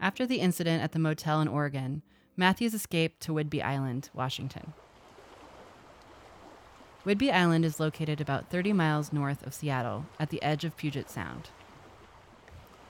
After 0.00 0.26
the 0.26 0.40
incident 0.40 0.82
at 0.82 0.92
the 0.92 0.98
motel 0.98 1.40
in 1.40 1.48
Oregon, 1.48 2.02
Mathews 2.36 2.74
escaped 2.74 3.20
to 3.22 3.32
Whidbey 3.32 3.62
Island, 3.62 4.10
Washington. 4.12 4.72
Whidbey 7.06 7.32
Island 7.32 7.64
is 7.64 7.78
located 7.78 8.20
about 8.20 8.50
30 8.50 8.72
miles 8.72 9.12
north 9.12 9.46
of 9.46 9.54
Seattle 9.54 10.06
at 10.18 10.30
the 10.30 10.42
edge 10.42 10.64
of 10.64 10.76
Puget 10.76 11.10
Sound. 11.10 11.50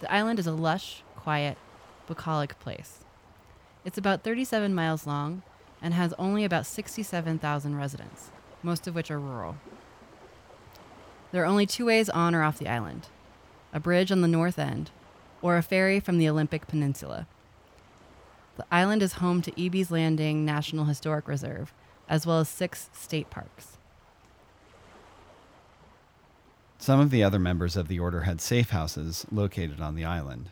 The 0.00 0.12
island 0.12 0.38
is 0.38 0.46
a 0.46 0.52
lush, 0.52 1.02
quiet, 1.16 1.58
bucolic 2.06 2.58
place. 2.60 3.00
It's 3.84 3.98
about 3.98 4.22
37 4.22 4.74
miles 4.74 5.06
long 5.06 5.42
and 5.82 5.92
has 5.94 6.14
only 6.18 6.44
about 6.44 6.64
67,000 6.64 7.76
residents, 7.76 8.30
most 8.64 8.86
of 8.86 8.94
which 8.94 9.10
are 9.10 9.20
rural. 9.20 9.56
There 11.30 11.42
are 11.42 11.46
only 11.46 11.66
two 11.66 11.86
ways 11.86 12.08
on 12.08 12.34
or 12.34 12.42
off 12.42 12.58
the 12.58 12.68
island 12.68 13.08
a 13.72 13.80
bridge 13.80 14.12
on 14.12 14.20
the 14.20 14.28
north 14.28 14.56
end, 14.56 14.92
or 15.42 15.56
a 15.56 15.62
ferry 15.62 15.98
from 15.98 16.18
the 16.18 16.28
Olympic 16.28 16.68
Peninsula. 16.68 17.26
The 18.56 18.64
island 18.70 19.02
is 19.02 19.14
home 19.14 19.42
to 19.42 19.60
Ebey's 19.60 19.90
Landing 19.90 20.44
National 20.44 20.84
Historic 20.84 21.26
Reserve, 21.26 21.74
as 22.08 22.24
well 22.24 22.38
as 22.38 22.48
six 22.48 22.88
state 22.92 23.30
parks. 23.30 23.78
Some 26.78 27.00
of 27.00 27.10
the 27.10 27.24
other 27.24 27.40
members 27.40 27.76
of 27.76 27.88
the 27.88 27.98
order 27.98 28.20
had 28.20 28.40
safe 28.40 28.70
houses 28.70 29.26
located 29.32 29.80
on 29.80 29.96
the 29.96 30.04
island. 30.04 30.50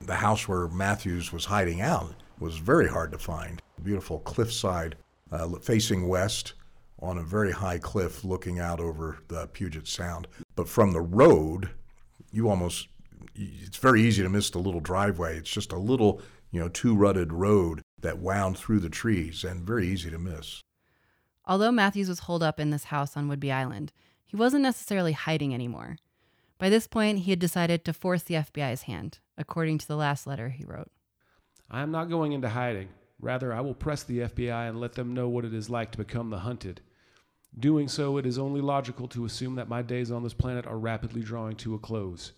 The 0.00 0.16
house 0.16 0.48
where 0.48 0.66
Mathews 0.66 1.32
was 1.32 1.44
hiding 1.44 1.80
out 1.80 2.14
was 2.40 2.56
very 2.56 2.88
hard 2.88 3.12
to 3.12 3.18
find. 3.18 3.62
Beautiful 3.80 4.18
cliffside 4.20 4.96
uh, 5.30 5.48
facing 5.60 6.08
west 6.08 6.54
on 7.00 7.18
a 7.18 7.22
very 7.22 7.52
high 7.52 7.78
cliff 7.78 8.24
looking 8.24 8.58
out 8.58 8.80
over 8.80 9.18
the 9.28 9.46
Puget 9.48 9.86
Sound. 9.86 10.26
But 10.56 10.68
from 10.68 10.92
the 10.92 11.00
road, 11.00 11.70
you 12.32 12.48
almost, 12.48 12.88
it's 13.34 13.78
very 13.78 14.02
easy 14.02 14.22
to 14.22 14.28
miss 14.28 14.50
the 14.50 14.58
little 14.58 14.80
driveway. 14.80 15.38
It's 15.38 15.50
just 15.50 15.72
a 15.72 15.78
little, 15.78 16.20
you 16.50 16.60
know, 16.60 16.68
two 16.68 16.94
rutted 16.94 17.32
road 17.32 17.82
that 18.00 18.18
wound 18.18 18.58
through 18.58 18.80
the 18.80 18.90
trees 18.90 19.44
and 19.44 19.66
very 19.66 19.86
easy 19.86 20.10
to 20.10 20.18
miss. 20.18 20.60
Although 21.46 21.72
Mathews 21.72 22.08
was 22.08 22.20
holed 22.20 22.42
up 22.42 22.60
in 22.60 22.70
this 22.70 22.84
house 22.84 23.16
on 23.16 23.28
Whidbey 23.28 23.52
Island, 23.52 23.92
he 24.26 24.36
wasn't 24.36 24.62
necessarily 24.62 25.12
hiding 25.12 25.54
anymore. 25.54 25.96
By 26.58 26.68
this 26.68 26.86
point, 26.86 27.20
he 27.20 27.30
had 27.30 27.38
decided 27.38 27.84
to 27.84 27.92
force 27.92 28.22
the 28.22 28.34
FBI's 28.34 28.82
hand, 28.82 29.20
according 29.38 29.78
to 29.78 29.88
the 29.88 29.96
last 29.96 30.26
letter 30.26 30.50
he 30.50 30.64
wrote. 30.64 30.90
I 31.70 31.82
am 31.82 31.90
not 31.90 32.10
going 32.10 32.32
into 32.32 32.48
hiding. 32.48 32.88
Rather, 33.20 33.52
I 33.52 33.60
will 33.60 33.74
press 33.74 34.02
the 34.02 34.20
FBI 34.20 34.68
and 34.68 34.80
let 34.80 34.92
them 34.92 35.14
know 35.14 35.28
what 35.28 35.44
it 35.44 35.54
is 35.54 35.70
like 35.70 35.92
to 35.92 35.98
become 35.98 36.30
the 36.30 36.40
hunted. 36.40 36.80
Doing 37.58 37.88
so, 37.88 38.18
it 38.18 38.26
is 38.26 38.38
only 38.38 38.60
logical 38.60 39.08
to 39.08 39.24
assume 39.24 39.56
that 39.56 39.68
my 39.68 39.82
days 39.82 40.10
on 40.10 40.22
this 40.22 40.34
planet 40.34 40.66
are 40.66 40.78
rapidly 40.78 41.22
drawing 41.22 41.56
to 41.56 41.74
a 41.74 41.78
close. 41.78 42.32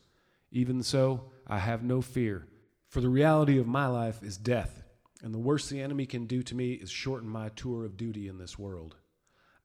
Even 0.51 0.83
so, 0.83 1.31
I 1.47 1.59
have 1.59 1.83
no 1.83 2.01
fear, 2.01 2.47
for 2.89 3.01
the 3.01 3.09
reality 3.09 3.59
of 3.59 3.67
my 3.67 3.87
life 3.87 4.23
is 4.23 4.37
death, 4.37 4.83
and 5.23 5.35
the 5.35 5.39
worst 5.39 5.69
the 5.69 5.81
enemy 5.81 6.07
can 6.07 6.27
do 6.27 6.43
to 6.45 6.55
me 6.55 6.73
is 6.73 6.91
shorten 6.91 7.29
my 7.29 7.51
tour 7.51 7.85
of 7.85 7.97
duty 7.97 8.29
in 8.29 8.39
this 8.39 8.59
world. 8.59 8.97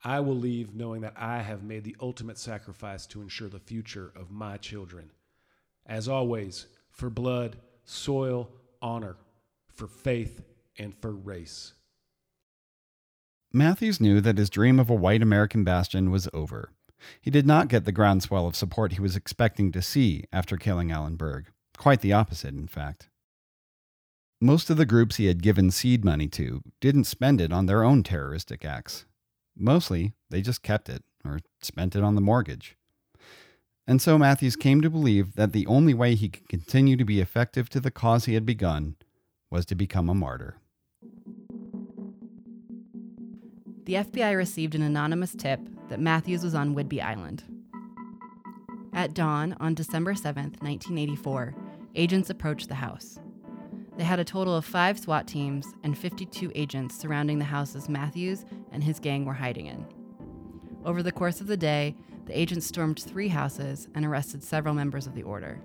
I 0.03 0.19
will 0.19 0.35
leave 0.35 0.75
knowing 0.75 1.01
that 1.01 1.15
I 1.15 1.41
have 1.41 1.63
made 1.63 1.83
the 1.83 1.95
ultimate 2.01 2.37
sacrifice 2.37 3.05
to 3.07 3.21
ensure 3.21 3.49
the 3.49 3.59
future 3.59 4.11
of 4.15 4.31
my 4.31 4.57
children. 4.57 5.11
As 5.85 6.09
always, 6.09 6.67
for 6.91 7.09
blood, 7.09 7.57
soil, 7.85 8.49
honor, 8.81 9.15
for 9.73 9.87
faith, 9.87 10.43
and 10.77 10.93
for 11.01 11.11
race. 11.11 11.73
Mathews 13.55 14.01
knew 14.01 14.19
that 14.19 14.37
his 14.37 14.49
dream 14.49 14.81
of 14.81 14.89
a 14.89 14.93
white 14.93 15.21
American 15.21 15.63
bastion 15.63 16.11
was 16.11 16.27
over. 16.33 16.71
He 17.21 17.31
did 17.31 17.47
not 17.47 17.69
get 17.69 17.85
the 17.85 17.93
groundswell 17.93 18.47
of 18.47 18.55
support 18.55 18.91
he 18.91 18.99
was 18.99 19.15
expecting 19.15 19.71
to 19.71 19.81
see 19.81 20.25
after 20.33 20.57
killing 20.57 20.91
Alan 20.91 21.15
Berg. 21.15 21.47
Quite 21.77 22.01
the 22.01 22.11
opposite, 22.11 22.53
in 22.53 22.67
fact. 22.67 23.07
Most 24.41 24.69
of 24.69 24.75
the 24.75 24.85
groups 24.85 25.15
he 25.15 25.27
had 25.27 25.41
given 25.41 25.71
seed 25.71 26.03
money 26.03 26.27
to 26.27 26.63
didn't 26.81 27.05
spend 27.05 27.39
it 27.39 27.53
on 27.53 27.65
their 27.65 27.81
own 27.81 28.03
terroristic 28.03 28.65
acts. 28.65 29.05
Mostly, 29.55 30.11
they 30.29 30.41
just 30.41 30.61
kept 30.61 30.89
it 30.89 31.05
or 31.23 31.39
spent 31.61 31.95
it 31.95 32.03
on 32.03 32.15
the 32.15 32.21
mortgage. 32.21 32.75
And 33.87 34.01
so 34.01 34.17
Mathews 34.17 34.57
came 34.57 34.81
to 34.81 34.89
believe 34.89 35.35
that 35.35 35.53
the 35.53 35.67
only 35.67 35.93
way 35.93 36.15
he 36.15 36.27
could 36.27 36.49
continue 36.49 36.97
to 36.97 37.05
be 37.05 37.21
effective 37.21 37.69
to 37.69 37.79
the 37.79 37.89
cause 37.89 38.25
he 38.25 38.33
had 38.33 38.45
begun 38.45 38.97
was 39.49 39.65
to 39.67 39.75
become 39.75 40.09
a 40.09 40.13
martyr. 40.13 40.57
The 43.85 43.93
FBI 43.93 44.35
received 44.35 44.73
an 44.73 44.81
anonymous 44.81 45.35
tip 45.35 45.59
that 45.89 45.99
Mathews 45.99 46.43
was 46.43 46.55
on 46.55 46.73
Whidbey 46.73 47.03
Island. 47.03 47.43
At 48.93 49.13
dawn 49.13 49.55
on 49.59 49.75
December 49.75 50.15
7, 50.15 50.43
1984, 50.59 51.53
agents 51.93 52.31
approached 52.31 52.67
the 52.67 52.75
house. 52.75 53.19
They 53.95 54.03
had 54.03 54.19
a 54.19 54.25
total 54.25 54.55
of 54.55 54.65
five 54.65 54.97
SWAT 54.97 55.27
teams 55.27 55.67
and 55.83 55.95
52 55.95 56.51
agents 56.55 56.97
surrounding 56.97 57.37
the 57.37 57.45
houses 57.45 57.87
Mathews 57.87 58.43
and 58.71 58.83
his 58.83 58.99
gang 58.99 59.23
were 59.23 59.33
hiding 59.33 59.67
in. 59.67 59.85
Over 60.83 61.03
the 61.03 61.11
course 61.11 61.39
of 61.39 61.45
the 61.45 61.55
day, 61.55 61.95
the 62.25 62.37
agents 62.37 62.65
stormed 62.65 62.99
three 62.99 63.27
houses 63.27 63.87
and 63.93 64.03
arrested 64.03 64.43
several 64.43 64.73
members 64.73 65.05
of 65.05 65.13
the 65.13 65.23
order. 65.23 65.61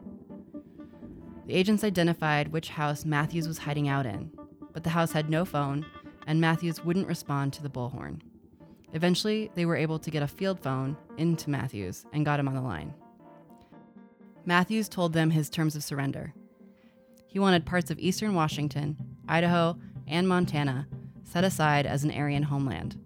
The 1.47 1.55
agents 1.55 1.85
identified 1.85 2.49
which 2.49 2.69
house 2.69 3.07
Mathews 3.07 3.49
was 3.49 3.59
hiding 3.59 3.89
out 3.89 4.05
in, 4.05 4.31
but 4.75 4.85
the 4.85 4.91
house 4.91 5.13
had 5.13 5.31
no 5.31 5.47
phone, 5.47 5.87
and 6.31 6.41
Mathews 6.41 6.85
wouldn't 6.85 7.09
respond 7.09 7.53
to 7.53 7.63
the 7.65 7.69
bullhorn. 7.69 8.21
Eventually, 8.93 9.51
they 9.57 9.67
were 9.67 9.75
able 9.75 9.99
to 9.99 10.13
get 10.13 10.23
a 10.23 10.29
field 10.29 10.61
phone 10.61 10.97
into 11.19 11.51
Mathews 11.51 12.07
and 12.13 12.25
got 12.25 12.39
him 12.39 12.47
on 12.47 12.55
the 12.55 12.61
line. 12.61 12.95
Mathews 14.45 14.89
told 14.89 15.13
them 15.13 15.33
his 15.33 15.51
terms 15.51 15.75
of 15.75 15.83
surrender. 15.83 16.33
He 17.27 17.41
wanted 17.41 17.67
parts 17.67 17.91
of 17.91 17.99
eastern 17.99 18.37
Washington, 18.37 18.97
Idaho, 19.29 19.77
and 20.07 20.29
Montana 20.29 20.87
set 21.25 21.43
aside 21.43 21.85
as 21.85 22.05
an 22.05 22.13
Aryan 22.13 22.45
homeland, 22.45 22.97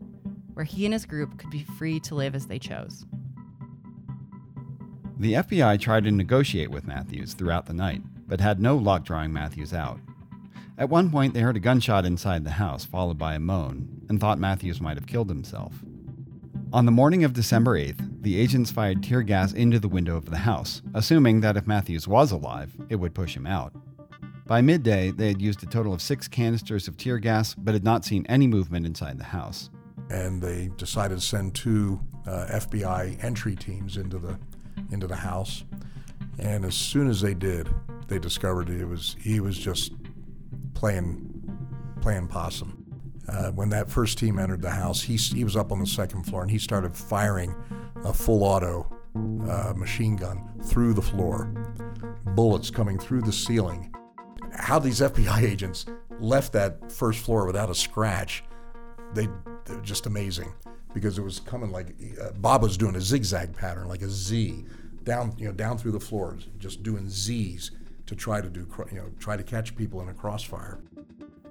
where 0.53 0.67
he 0.67 0.85
and 0.85 0.93
his 0.93 1.07
group 1.07 1.39
could 1.39 1.51
be 1.51 1.65
free 1.79 1.99
to 2.01 2.15
live 2.15 2.35
as 2.35 2.47
they 2.47 2.59
chose. 2.59 3.07
The 5.19 5.33
FBI 5.33 5.81
tried 5.81 6.05
to 6.05 6.11
negotiate 6.11 6.71
with 6.71 6.87
Mathews 6.87 7.33
throughout 7.33 7.65
the 7.65 7.73
night, 7.73 8.03
but 8.27 8.43
had 8.43 8.61
no 8.61 8.77
luck 8.77 9.03
drawing 9.03 9.33
Mathews 9.33 9.73
out. 9.73 9.99
At 10.77 10.91
one 10.91 11.11
point, 11.11 11.35
they 11.35 11.41
heard 11.41 11.57
a 11.57 11.61
gunshot 11.61 12.05
inside 12.05 12.45
the 12.45 12.51
house, 12.51 12.85
followed 12.85 13.17
by 13.19 13.35
a 13.35 13.41
moan, 13.41 13.89
and 14.09 14.19
thought 14.19 14.39
Mathews 14.39 14.81
might 14.81 14.97
have 14.97 15.07
killed 15.07 15.29
himself. 15.29 15.73
On 16.73 16.85
the 16.85 16.91
morning 16.93 17.23
of 17.23 17.33
December 17.33 17.79
8th, 17.79 18.23
the 18.23 18.37
agents 18.41 18.73
fired 18.73 19.01
tear 19.03 19.23
gas 19.23 19.53
into 19.53 19.79
the 19.79 19.87
window 19.89 20.17
of 20.17 20.31
the 20.31 20.39
house, 20.39 20.83
assuming 20.93 21.41
that 21.41 21.57
if 21.57 21.69
Mathews 21.69 22.09
was 22.09 22.33
alive, 22.33 22.73
it 22.89 22.97
would 22.97 23.15
push 23.15 23.37
him 23.37 23.47
out. 23.47 23.73
By 24.47 24.61
midday, 24.61 25.13
they 25.13 25.29
had 25.29 25.41
used 25.41 25.63
a 25.63 25.67
total 25.67 25.95
of 25.95 26.03
six 26.03 26.27
canisters 26.27 26.89
of 26.89 26.97
tear 26.97 27.19
gas, 27.19 27.55
but 27.55 27.75
had 27.75 27.85
not 27.85 28.05
seen 28.05 28.27
any 28.29 28.49
movement 28.49 28.85
inside 28.85 29.19
the 29.19 29.25
house. 29.25 29.71
and 30.11 30.43
they 30.43 30.71
decided 30.77 31.15
to 31.15 31.21
send 31.25 31.55
two 31.55 31.99
uh, 32.27 32.47
FBI 32.51 33.23
entry 33.25 33.57
teams 33.57 33.97
into 33.97 34.19
the 34.19 34.39
into 34.91 35.07
the 35.07 35.17
house. 35.17 35.65
And 36.39 36.65
as 36.65 36.75
soon 36.75 37.09
as 37.09 37.21
they 37.23 37.33
did, 37.33 37.71
they 38.09 38.19
discovered 38.19 38.69
it 38.69 38.85
was 38.85 39.17
he 39.19 39.41
was 39.41 39.57
just 39.57 39.93
playing 40.85 41.31
playing 42.03 42.29
possum. 42.29 42.85
Uh, 43.27 43.51
when 43.53 43.71
that 43.71 43.89
first 43.89 44.19
team 44.19 44.39
entered 44.39 44.61
the 44.61 44.71
house, 44.71 45.01
he 45.01 45.17
he 45.17 45.43
was 45.43 45.57
up 45.57 45.73
on 45.73 45.79
the 45.79 45.87
second 45.87 46.25
floor 46.25 46.43
and 46.43 46.51
he 46.51 46.59
started 46.59 46.95
firing 46.95 47.55
a 48.05 48.13
full 48.13 48.45
auto 48.45 48.87
uh, 49.49 49.73
machine 49.75 50.15
gun 50.15 50.47
through 50.65 50.93
the 50.93 51.01
floor, 51.01 51.47
bullets 52.35 52.71
coming 52.71 52.99
through 52.99 53.23
the 53.23 53.33
ceiling. 53.33 53.95
How 54.53 54.79
these 54.79 55.01
FBI 55.01 55.41
agents 55.53 55.87
left 56.21 56.53
that 56.53 56.93
first 56.93 57.21
floor 57.21 57.47
without 57.47 57.71
a 57.71 57.75
scratch 57.75 58.45
they 59.15 59.27
they're 59.65 59.81
just 59.81 60.05
amazing 60.05 60.53
because 60.93 61.17
it 61.17 61.23
was 61.23 61.41
coming 61.41 61.73
like 61.73 61.95
uh, 62.21 62.33
Bob 62.33 62.61
was 62.61 62.77
doing 62.77 62.95
a 62.95 63.01
zigzag 63.01 63.57
pattern, 63.57 63.89
like 63.89 64.03
a 64.03 64.11
Z, 64.11 64.67
down 65.03 65.35
you 65.39 65.47
know 65.47 65.53
down 65.53 65.79
through 65.79 65.93
the 65.93 66.07
floors, 66.11 66.49
just 66.59 66.83
doing 66.83 67.09
Z's 67.09 67.71
to 68.07 68.15
try 68.15 68.41
to 68.41 68.49
do 68.49 68.67
you 68.91 68.99
know 68.99 69.11
try 69.19 69.37
to 69.37 69.43
catch 69.43 69.77
people 69.77 70.01
in 70.01 70.09
a 70.09 70.15
crossfire. 70.15 70.81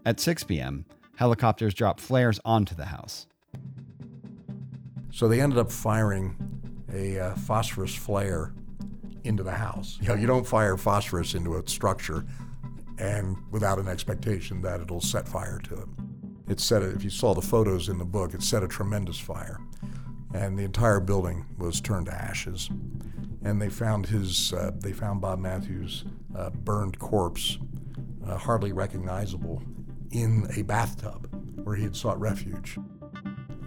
At 0.05 0.19
6 0.19 0.43
p.m., 0.43 0.85
helicopters 1.15 1.73
dropped 1.73 2.01
flares 2.01 2.39
onto 2.43 2.75
the 2.75 2.85
house. 2.85 3.27
So 5.11 5.27
they 5.27 5.39
ended 5.39 5.59
up 5.59 5.71
firing 5.71 6.35
a 6.91 7.19
uh, 7.19 7.35
phosphorus 7.35 7.95
flare 7.95 8.53
into 9.23 9.43
the 9.43 9.51
house. 9.51 9.97
You 10.01 10.09
know, 10.09 10.15
you 10.15 10.27
don't 10.27 10.45
fire 10.45 10.75
phosphorus 10.77 11.33
into 11.33 11.55
a 11.55 11.67
structure 11.67 12.25
and 12.97 13.37
without 13.51 13.79
an 13.79 13.87
expectation 13.87 14.61
that 14.61 14.81
it'll 14.81 15.01
set 15.01 15.27
fire 15.27 15.59
to 15.65 15.75
it. 15.75 15.87
It 16.47 16.59
set, 16.59 16.81
a, 16.83 16.89
if 16.89 17.03
you 17.03 17.09
saw 17.09 17.33
the 17.33 17.41
photos 17.41 17.89
in 17.89 17.97
the 17.97 18.05
book, 18.05 18.33
it 18.33 18.43
set 18.43 18.63
a 18.63 18.67
tremendous 18.67 19.17
fire. 19.17 19.59
And 20.33 20.57
the 20.57 20.63
entire 20.63 20.99
building 20.99 21.45
was 21.57 21.79
turned 21.79 22.07
to 22.07 22.13
ashes. 22.13 22.69
And 23.43 23.61
they 23.61 23.69
found 23.69 24.07
his, 24.07 24.53
uh, 24.53 24.71
they 24.75 24.93
found 24.93 25.21
Bob 25.21 25.39
Mathews' 25.39 26.05
uh, 26.35 26.49
burned 26.49 26.97
corpse, 26.99 27.57
uh, 28.25 28.37
hardly 28.37 28.71
recognizable, 28.71 29.61
in 30.11 30.47
a 30.55 30.61
bathtub 30.61 31.27
where 31.63 31.75
he 31.75 31.83
had 31.83 31.95
sought 31.95 32.19
refuge 32.19 32.77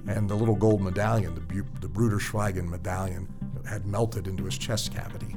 and 0.09 0.31
the 0.31 0.35
little 0.35 0.55
gold 0.55 0.81
medallion, 0.81 1.35
the, 1.35 1.41
Bu- 1.41 1.67
the 1.81 1.89
Bruder 1.89 2.19
Schweigen 2.19 2.69
medallion, 2.69 3.29
had 3.69 3.87
melted 3.87 4.29
into 4.29 4.45
his 4.45 4.57
chest 4.57 4.95
cavity. 4.95 5.37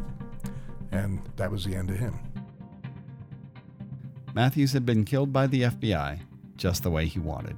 And 0.92 1.22
that 1.38 1.52
was 1.52 1.66
the 1.66 1.76
end 1.76 1.90
of 1.90 1.98
him. 1.98 2.20
Mathews 4.36 4.74
had 4.74 4.86
been 4.86 5.06
killed 5.06 5.34
by 5.34 5.48
the 5.48 5.64
FBI 5.64 6.20
just 6.56 6.84
the 6.84 6.92
way 6.92 7.06
he 7.06 7.20
wanted. 7.20 7.58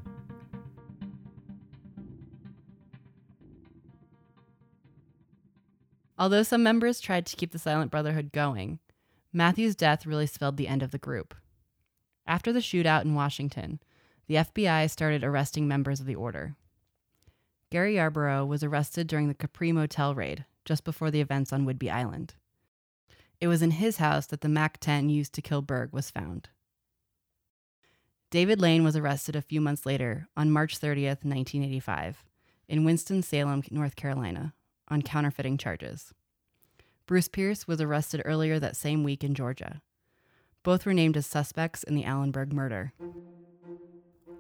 Although 6.22 6.44
some 6.44 6.62
members 6.62 7.02
tried 7.02 7.26
to 7.26 7.36
keep 7.36 7.52
the 7.52 7.58
Silent 7.58 7.90
Brotherhood 7.90 8.32
going, 8.32 8.78
Mathews' 9.34 9.76
death 9.76 10.06
really 10.06 10.28
spelled 10.28 10.56
the 10.56 10.68
end 10.68 10.84
of 10.84 10.92
the 10.92 11.00
group. 11.00 11.34
After 12.28 12.54
the 12.54 12.60
shootout 12.60 13.04
in 13.04 13.16
Washington, 13.16 13.80
the 14.28 14.36
FBI 14.36 14.88
started 14.92 15.24
arresting 15.24 15.68
members 15.68 16.00
of 16.00 16.06
the 16.06 16.14
order. 16.14 16.56
Gary 17.72 17.96
Yarborough 17.96 18.46
was 18.46 18.64
arrested 18.64 19.08
during 19.08 19.30
the 19.30 19.34
Capri 19.34 19.72
Motel 19.72 20.14
raid 20.14 20.46
just 20.64 20.84
before 20.84 21.10
the 21.10 21.22
events 21.22 21.52
on 21.52 21.66
Whidbey 21.66 21.92
Island. 21.92 22.36
It 23.40 23.48
was 23.48 23.64
in 23.64 23.72
his 23.72 23.98
house 23.98 24.28
that 24.28 24.42
the 24.42 24.48
MAC 24.48 24.80
10 24.80 25.10
used 25.10 25.34
to 25.34 25.42
kill 25.42 25.64
Berg 25.64 25.92
was 25.92 26.12
found. 26.12 26.50
David 28.30 28.62
Lane 28.62 28.84
was 28.84 28.96
arrested 28.96 29.36
a 29.36 29.42
few 29.42 29.60
months 29.60 29.88
later 29.88 30.28
on 30.38 30.52
March 30.52 30.80
30th, 30.80 31.26
1985, 31.26 32.24
in 32.68 32.86
Winston-Salem, 32.86 33.64
North 33.72 33.96
Carolina, 33.96 34.54
on 34.91 35.01
counterfeiting 35.01 35.58
charges. 35.58 36.13
Bruce 37.08 37.27
Pierce 37.27 37.67
was 37.67 37.82
arrested 37.82 38.21
earlier 38.25 38.60
that 38.60 38.75
same 38.75 39.04
week 39.04 39.23
in 39.23 39.34
Georgia. 39.34 39.82
Both 40.63 40.86
were 40.86 40.93
named 40.93 41.17
as 41.17 41.25
suspects 41.25 41.84
in 41.84 41.95
the 41.95 42.06
Alan 42.06 42.32
Berg 42.32 42.54
murder. 42.54 42.93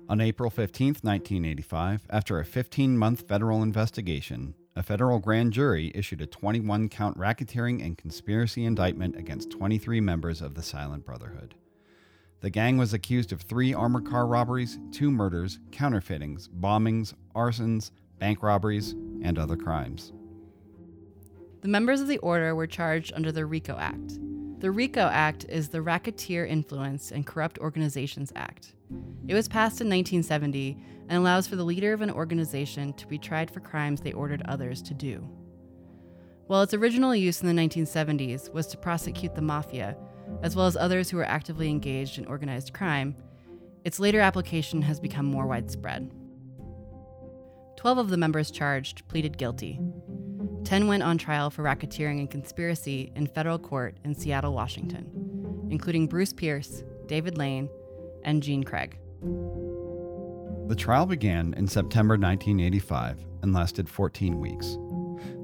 On 0.07 0.21
April 0.21 0.49
15, 0.49 0.87
1985, 1.01 2.05
after 2.09 2.39
a 2.39 2.45
15 2.45 2.97
month 2.97 3.27
federal 3.27 3.63
investigation, 3.63 4.53
a 4.75 4.83
federal 4.83 5.19
grand 5.19 5.53
jury 5.53 5.91
issued 5.95 6.21
a 6.21 6.27
21 6.27 6.89
count 6.89 7.17
racketeering 7.17 7.83
and 7.83 7.97
conspiracy 7.97 8.65
indictment 8.65 9.15
against 9.15 9.51
23 9.51 9.99
members 9.99 10.41
of 10.41 10.55
the 10.55 10.63
Silent 10.63 11.05
Brotherhood. 11.05 11.55
The 12.41 12.49
gang 12.49 12.77
was 12.77 12.93
accused 12.93 13.31
of 13.31 13.41
three 13.41 13.73
armored 13.73 14.05
car 14.05 14.25
robberies, 14.25 14.79
two 14.91 15.11
murders, 15.11 15.59
counterfeitings, 15.71 16.49
bombings, 16.49 17.13
arsons, 17.35 17.91
bank 18.17 18.41
robberies, 18.41 18.91
and 19.23 19.37
other 19.37 19.55
crimes. 19.55 20.11
The 21.61 21.67
members 21.67 22.01
of 22.01 22.07
the 22.07 22.17
order 22.17 22.55
were 22.55 22.65
charged 22.65 23.13
under 23.15 23.31
the 23.31 23.45
RICO 23.45 23.77
Act. 23.77 24.17
The 24.61 24.71
RICO 24.71 25.01
Act 25.01 25.45
is 25.47 25.69
the 25.69 25.83
Racketeer 25.83 26.43
Influence 26.43 27.11
and 27.11 27.25
Corrupt 27.25 27.59
Organizations 27.59 28.33
Act. 28.35 28.73
It 29.27 29.35
was 29.35 29.47
passed 29.47 29.79
in 29.79 29.87
1970 29.87 30.83
and 31.07 31.19
allows 31.19 31.45
for 31.45 31.55
the 31.55 31.63
leader 31.63 31.93
of 31.93 32.01
an 32.01 32.09
organization 32.09 32.93
to 32.93 33.05
be 33.05 33.19
tried 33.19 33.51
for 33.51 33.59
crimes 33.59 34.01
they 34.01 34.11
ordered 34.11 34.41
others 34.45 34.81
to 34.81 34.95
do. 34.95 35.27
While 36.47 36.63
its 36.63 36.73
original 36.73 37.15
use 37.15 37.43
in 37.43 37.47
the 37.47 37.61
1970s 37.61 38.51
was 38.51 38.65
to 38.67 38.77
prosecute 38.77 39.35
the 39.35 39.41
mafia, 39.43 39.95
as 40.41 40.55
well 40.55 40.65
as 40.65 40.75
others 40.75 41.11
who 41.11 41.17
were 41.17 41.25
actively 41.25 41.69
engaged 41.69 42.17
in 42.17 42.25
organized 42.25 42.73
crime, 42.73 43.15
its 43.85 43.99
later 43.99 44.19
application 44.19 44.81
has 44.81 44.99
become 44.99 45.27
more 45.27 45.45
widespread. 45.45 46.11
Twelve 47.77 47.99
of 47.99 48.09
the 48.09 48.17
members 48.17 48.49
charged 48.49 49.07
pleaded 49.07 49.37
guilty. 49.37 49.79
Ten 50.63 50.87
went 50.87 51.03
on 51.03 51.17
trial 51.17 51.49
for 51.49 51.63
racketeering 51.63 52.19
and 52.19 52.29
conspiracy 52.29 53.11
in 53.15 53.27
federal 53.27 53.59
court 53.59 53.97
in 54.03 54.15
Seattle, 54.15 54.53
Washington, 54.53 55.67
including 55.69 56.07
Bruce 56.07 56.33
Pierce, 56.33 56.83
David 57.07 57.37
Lane, 57.37 57.69
and 58.23 58.41
Jean 58.43 58.63
Craig. 58.63 58.97
The 60.67 60.75
trial 60.75 61.05
began 61.05 61.53
in 61.55 61.67
September 61.67 62.13
1985 62.13 63.25
and 63.41 63.53
lasted 63.53 63.89
14 63.89 64.39
weeks. 64.39 64.77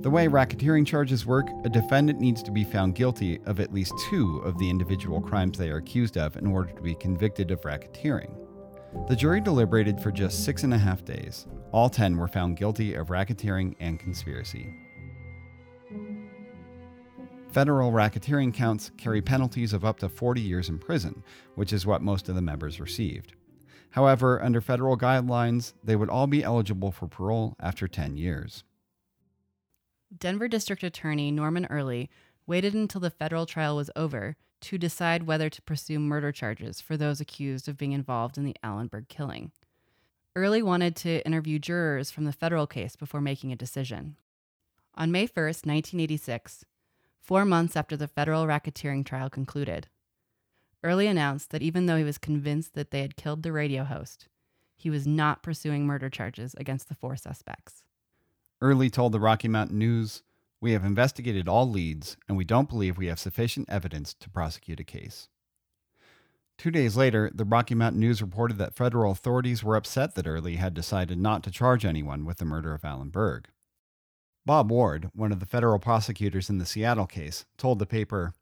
The 0.02 0.10
way 0.10 0.28
racketeering 0.28 0.86
charges 0.86 1.26
work, 1.26 1.48
a 1.66 1.70
defendant 1.70 2.20
needs 2.20 2.42
to 2.44 2.52
be 2.52 2.64
found 2.64 2.96
guilty 2.96 3.40
of 3.46 3.60
at 3.60 3.74
least 3.74 3.94
two 4.10 4.38
of 4.46 4.58
the 4.58 4.70
individual 4.70 5.20
crimes 5.20 5.58
they 5.58 5.70
are 5.70 5.78
accused 5.78 6.18
of 6.18 6.38
in 6.38 6.48
order 6.48 6.72
to 6.72 6.82
be 6.82 6.96
convicted 6.96 7.52
of 7.52 7.62
racketeering. 7.62 8.34
The 9.10 9.16
jury 9.16 9.42
deliberated 9.42 10.00
for 10.00 10.12
just 10.12 10.46
six 10.46 10.64
and 10.64 10.74
a 10.74 10.78
half 10.78 11.04
days. 11.04 11.48
All 11.72 11.90
10 11.90 12.16
were 12.16 12.28
found 12.28 12.58
guilty 12.58 12.94
of 12.94 13.08
racketeering 13.08 13.76
and 13.80 14.00
conspiracy. 14.00 14.74
Federal 17.58 17.92
racketeering 17.92 18.54
counts 18.54 18.92
carry 18.98 19.20
penalties 19.20 19.74
of 19.74 19.84
up 19.84 19.98
to 19.98 20.10
40 20.10 20.40
years 20.40 20.70
in 20.70 20.78
prison, 20.78 21.24
which 21.56 21.74
is 21.74 21.88
what 21.88 22.04
most 22.04 22.30
of 22.30 22.36
the 22.36 22.42
members 22.44 22.80
received. 22.80 23.34
However, 23.90 24.40
under 24.44 24.62
federal 24.62 24.96
guidelines, 24.96 25.74
they 25.84 25.96
would 25.96 26.08
all 26.08 26.28
be 26.28 26.44
eligible 26.44 26.92
for 26.92 27.08
parole 27.08 27.56
after 27.60 27.88
10 27.88 28.16
years. 28.16 28.64
Denver 30.16 30.48
District 30.48 30.84
Attorney 30.84 31.32
Norman 31.32 31.66
Early 31.66 32.12
waited 32.46 32.76
until 32.76 33.02
the 33.02 33.10
federal 33.10 33.48
trial 33.48 33.76
was 33.76 33.90
over 33.96 34.36
to 34.62 34.78
decide 34.78 35.24
whether 35.24 35.50
to 35.50 35.62
pursue 35.64 35.98
murder 35.98 36.32
charges 36.32 36.80
for 36.80 36.96
those 36.96 37.20
accused 37.20 37.68
of 37.68 37.76
being 37.76 37.94
involved 37.94 38.38
in 38.38 38.44
the 38.44 38.56
Alan 38.62 38.86
Berg 38.86 39.08
killing. 39.08 39.52
Early 40.36 40.62
wanted 40.62 40.96
to 40.98 41.26
interview 41.26 41.58
jurors 41.58 42.12
from 42.12 42.26
the 42.26 42.32
federal 42.32 42.68
case 42.68 42.96
before 42.96 43.20
making 43.20 43.52
a 43.52 43.56
decision. 43.56 44.16
On 44.94 45.12
May 45.12 45.26
1st, 45.26 45.66
1986, 45.66 46.64
four 47.28 47.44
months 47.44 47.76
after 47.76 47.98
the 47.98 48.08
federal 48.08 48.48
racketeering 48.48 49.06
trial 49.06 49.30
concluded, 49.30 49.88
Early 50.82 51.08
announced 51.08 51.50
that 51.50 51.62
even 51.62 51.86
though 51.86 51.98
he 51.98 52.04
was 52.06 52.18
convinced 52.18 52.74
that 52.74 52.92
they 52.92 53.02
had 53.02 53.18
killed 53.18 53.44
the 53.44 53.52
radio 53.52 53.84
host, 53.84 54.30
he 54.78 54.90
was 54.90 55.06
not 55.06 55.44
pursuing 55.44 55.86
murder 55.86 56.10
charges 56.10 56.56
against 56.58 56.88
the 56.88 56.96
four 56.96 57.18
suspects. 57.18 57.84
Early 58.62 58.90
told 58.90 59.12
the 59.12 59.20
Rocky 59.20 59.50
Mountain 59.50 59.78
News, 59.78 60.24
We 60.62 60.72
have 60.72 60.86
investigated 60.86 61.50
all 61.50 61.70
leads, 61.70 62.16
and 62.30 62.38
we 62.38 62.46
don't 62.46 62.70
believe 62.70 62.98
we 62.98 63.08
have 63.08 63.20
sufficient 63.20 63.68
evidence 63.70 64.14
to 64.14 64.30
prosecute 64.30 64.80
a 64.80 64.86
case. 64.86 65.28
Two 66.58 66.72
days 66.72 66.96
later, 66.96 67.30
the 67.34 67.44
Rocky 67.44 67.76
Mountain 67.76 68.00
News 68.00 68.22
reported 68.22 68.58
that 68.60 68.74
federal 68.74 69.12
authorities 69.12 69.64
were 69.64 69.76
upset 69.76 70.16
that 70.16 70.28
Early 70.28 70.56
had 70.56 70.74
decided 70.74 71.18
not 71.18 71.44
to 71.44 71.52
charge 71.52 71.84
anyone 71.84 72.24
with 72.24 72.38
the 72.38 72.46
murder 72.46 72.74
of 72.74 72.86
Alan 72.86 73.10
Berg. 73.10 73.50
Bob 74.48 74.72
Ward, 74.72 75.12
one 75.14 75.34
of 75.34 75.42
the 75.42 75.46
federal 75.46 75.78
prosecutors 75.78 76.50
in 76.50 76.58
the 76.58 76.66
Seattle 76.66 77.06
case, 77.06 77.46
told 77.58 77.80
the 77.80 77.86
paper 77.86 78.34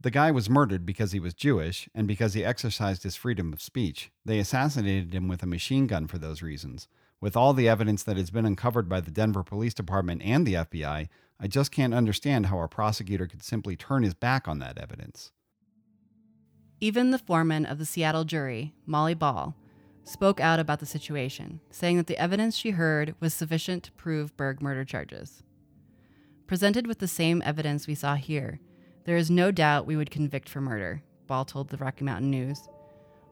The 0.00 0.10
guy 0.10 0.32
was 0.32 0.50
murdered 0.50 0.84
because 0.84 1.12
he 1.12 1.20
was 1.20 1.32
Jewish 1.32 1.88
and 1.94 2.08
because 2.08 2.34
he 2.34 2.44
exercised 2.44 3.04
his 3.04 3.14
freedom 3.14 3.52
of 3.52 3.62
speech. 3.62 4.10
They 4.24 4.40
assassinated 4.40 5.14
him 5.14 5.28
with 5.28 5.44
a 5.44 5.46
machine 5.46 5.86
gun 5.86 6.08
for 6.08 6.18
those 6.18 6.42
reasons. 6.42 6.88
With 7.20 7.36
all 7.36 7.54
the 7.54 7.68
evidence 7.68 8.02
that 8.02 8.16
has 8.16 8.30
been 8.30 8.44
uncovered 8.44 8.88
by 8.88 9.00
the 9.00 9.12
Denver 9.12 9.44
Police 9.44 9.74
Department 9.74 10.22
and 10.24 10.44
the 10.44 10.54
FBI, 10.54 11.08
I 11.38 11.46
just 11.46 11.70
can't 11.70 11.94
understand 11.94 12.46
how 12.46 12.58
a 12.58 12.66
prosecutor 12.66 13.28
could 13.28 13.44
simply 13.44 13.76
turn 13.76 14.02
his 14.02 14.14
back 14.14 14.48
on 14.48 14.58
that 14.58 14.76
evidence. 14.76 15.30
Even 16.80 17.12
the 17.12 17.18
foreman 17.18 17.64
of 17.64 17.78
the 17.78 17.86
Seattle 17.86 18.24
jury, 18.24 18.74
Molly 18.86 19.14
Ball, 19.14 19.54
spoke 20.04 20.38
out 20.38 20.60
about 20.60 20.80
the 20.80 20.86
situation, 20.86 21.60
saying 21.70 21.96
that 21.96 22.06
the 22.06 22.18
evidence 22.18 22.56
she 22.56 22.70
heard 22.70 23.14
was 23.20 23.34
sufficient 23.34 23.82
to 23.82 23.92
prove 23.92 24.36
Berg 24.36 24.62
murder 24.62 24.84
charges. 24.84 25.42
Presented 26.46 26.86
with 26.86 26.98
the 26.98 27.08
same 27.08 27.42
evidence 27.44 27.86
we 27.86 27.94
saw 27.94 28.14
here, 28.14 28.60
there 29.04 29.16
is 29.16 29.30
no 29.30 29.50
doubt 29.50 29.86
we 29.86 29.96
would 29.96 30.10
convict 30.10 30.48
for 30.48 30.60
murder, 30.60 31.02
Ball 31.26 31.44
told 31.44 31.70
the 31.70 31.76
Rocky 31.78 32.04
Mountain 32.04 32.30
News. 32.30 32.68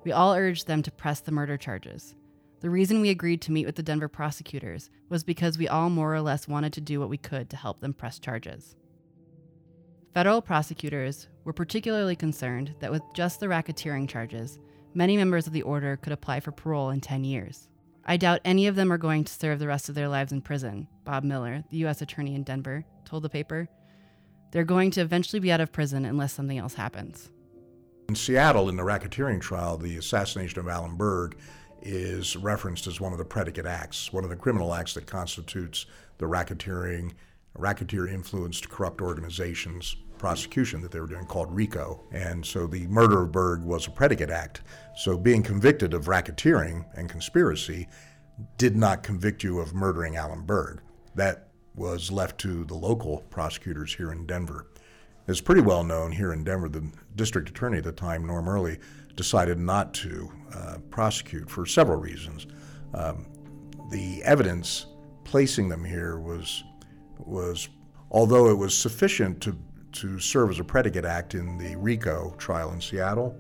We 0.05 0.13
all 0.13 0.35
urged 0.35 0.67
them 0.67 0.83
to 0.83 0.91
press 0.91 1.21
the 1.21 1.33
murder 1.33 1.57
charges. 1.57 2.15
The 2.61 2.71
reason 2.71 3.01
we 3.01 3.11
agreed 3.11 3.43
to 3.43 3.53
meet 3.53 3.67
with 3.67 3.77
the 3.77 3.83
Denver 3.83 4.09
prosecutors 4.09 4.89
was 5.09 5.25
because 5.25 5.59
we 5.59 5.69
all 5.69 5.91
more 5.91 6.15
or 6.15 6.21
less 6.21 6.49
wanted 6.49 6.73
to 6.75 6.81
do 6.81 7.01
what 7.01 7.09
we 7.09 7.19
could 7.19 7.51
to 7.51 7.57
help 7.57 7.81
them 7.81 7.93
press 7.93 8.19
charges. 8.19 8.77
Federal 10.15 10.43
prosecutors 10.43 11.29
were 11.45 11.53
particularly 11.53 12.15
concerned 12.15 12.75
that 12.81 12.91
with 12.91 13.03
just 13.15 13.41
the 13.41 13.47
racketeering 13.47 14.09
charges, 14.09 14.59
many 14.95 15.17
members 15.17 15.47
of 15.47 15.53
the 15.53 15.63
order 15.63 15.97
could 15.97 16.13
apply 16.13 16.41
for 16.41 16.53
parole 16.53 16.91
in 16.91 17.01
10 17.01 17.25
years. 17.25 17.69
I 18.05 18.17
doubt 18.17 18.41
any 18.45 18.67
of 18.67 18.75
them 18.75 18.93
are 18.93 18.99
going 18.99 19.25
to 19.25 19.33
serve 19.33 19.59
the 19.59 19.69
rest 19.69 19.89
of 19.89 19.95
their 19.95 20.09
lives 20.09 20.33
in 20.33 20.41
prison, 20.41 20.89
Bob 21.05 21.23
Miller, 21.23 21.63
the 21.71 21.79
U.S. 21.79 22.03
Attorney 22.03 22.35
in 22.35 22.43
Denver, 22.43 22.85
told 23.05 23.23
the 23.23 23.29
paper. 23.29 23.69
They're 24.51 24.65
going 24.65 24.91
to 24.93 25.01
eventually 25.01 25.41
be 25.41 25.53
out 25.53 25.61
of 25.61 25.73
prison 25.73 26.05
unless 26.05 26.33
something 26.33 26.59
else 26.59 26.75
happens. 26.75 27.31
In 28.09 28.17
Seattle, 28.17 28.69
in 28.69 28.77
the 28.77 28.83
racketeering 28.83 29.41
trial, 29.41 29.79
the 29.79 29.97
assassination 29.97 30.59
of 30.59 30.69
Alan 30.69 30.97
Berg 30.97 31.39
is 31.81 32.37
referenced 32.37 32.87
as 32.87 33.01
one 33.01 33.13
of 33.13 33.19
the 33.19 33.25
predicate 33.25 33.67
acts, 33.67 34.13
one 34.13 34.25
of 34.25 34.31
the 34.31 34.37
criminal 34.37 34.75
acts 34.75 34.95
that 34.95 35.07
constitutes 35.07 35.87
the 36.19 36.27
racketeering, 36.27 37.13
racketeer 37.55 38.07
influenced 38.07 38.69
corrupt 38.69 39.01
organizations 39.01 39.97
prosecution 40.23 40.81
that 40.81 40.93
they 40.93 41.01
were 41.01 41.09
doing 41.09 41.27
called 41.27 41.53
RICO. 41.53 42.01
And 42.13 42.47
so 42.47 42.69
the 42.69 42.87
murder 42.87 43.23
of 43.23 43.33
Berg 43.33 43.65
was 43.65 43.89
a 43.89 43.91
predicate 43.91 44.31
act. 44.31 44.63
So 44.95 45.19
being 45.19 45.43
convicted 45.43 45.93
of 45.95 46.07
racketeering 46.07 46.87
and 46.95 47.11
conspiracy 47.11 47.89
did 48.57 48.77
not 48.77 49.03
convict 49.03 49.43
you 49.43 49.59
of 49.59 49.75
murdering 49.75 50.15
Alan 50.15 50.43
Berg. 50.43 50.81
That 51.17 51.49
was 51.75 52.13
left 52.13 52.39
to 52.39 52.65
the 52.65 52.75
local 52.75 53.23
prosecutors 53.31 53.93
here 53.93 54.13
in 54.13 54.25
Denver. 54.25 54.69
It's 55.27 55.41
pretty 55.41 55.61
well 55.61 55.83
known 55.83 56.13
here 56.13 56.33
in 56.33 56.45
Denver, 56.45 56.69
the 56.69 56.89
district 57.17 57.49
attorney 57.49 57.79
at 57.79 57.85
the 57.85 57.91
time, 57.93 58.25
Norm 58.25 58.49
Early, 58.49 58.79
decided 59.17 59.59
not 59.59 59.93
to 59.95 60.31
uh, 60.55 60.77
prosecute 60.91 61.51
for 61.51 61.67
several 61.67 61.99
reasons. 61.99 62.47
Um, 62.95 63.27
the 63.91 64.23
evidence 64.23 64.87
placing 65.25 65.69
them 65.69 65.85
here 65.85 66.21
was 66.21 66.63
was 67.19 67.69
although 68.13 68.49
it 68.51 68.57
was 68.57 68.77
sufficient 68.77 69.41
to 69.41 69.57
to 69.93 70.19
serve 70.19 70.51
as 70.51 70.59
a 70.59 70.65
predicate 70.65 71.05
act 71.05 71.35
in 71.35 71.59
the 71.59 71.77
RICO 71.77 72.35
trial 72.39 72.73
in 72.73 72.81
Seattle, 72.81 73.37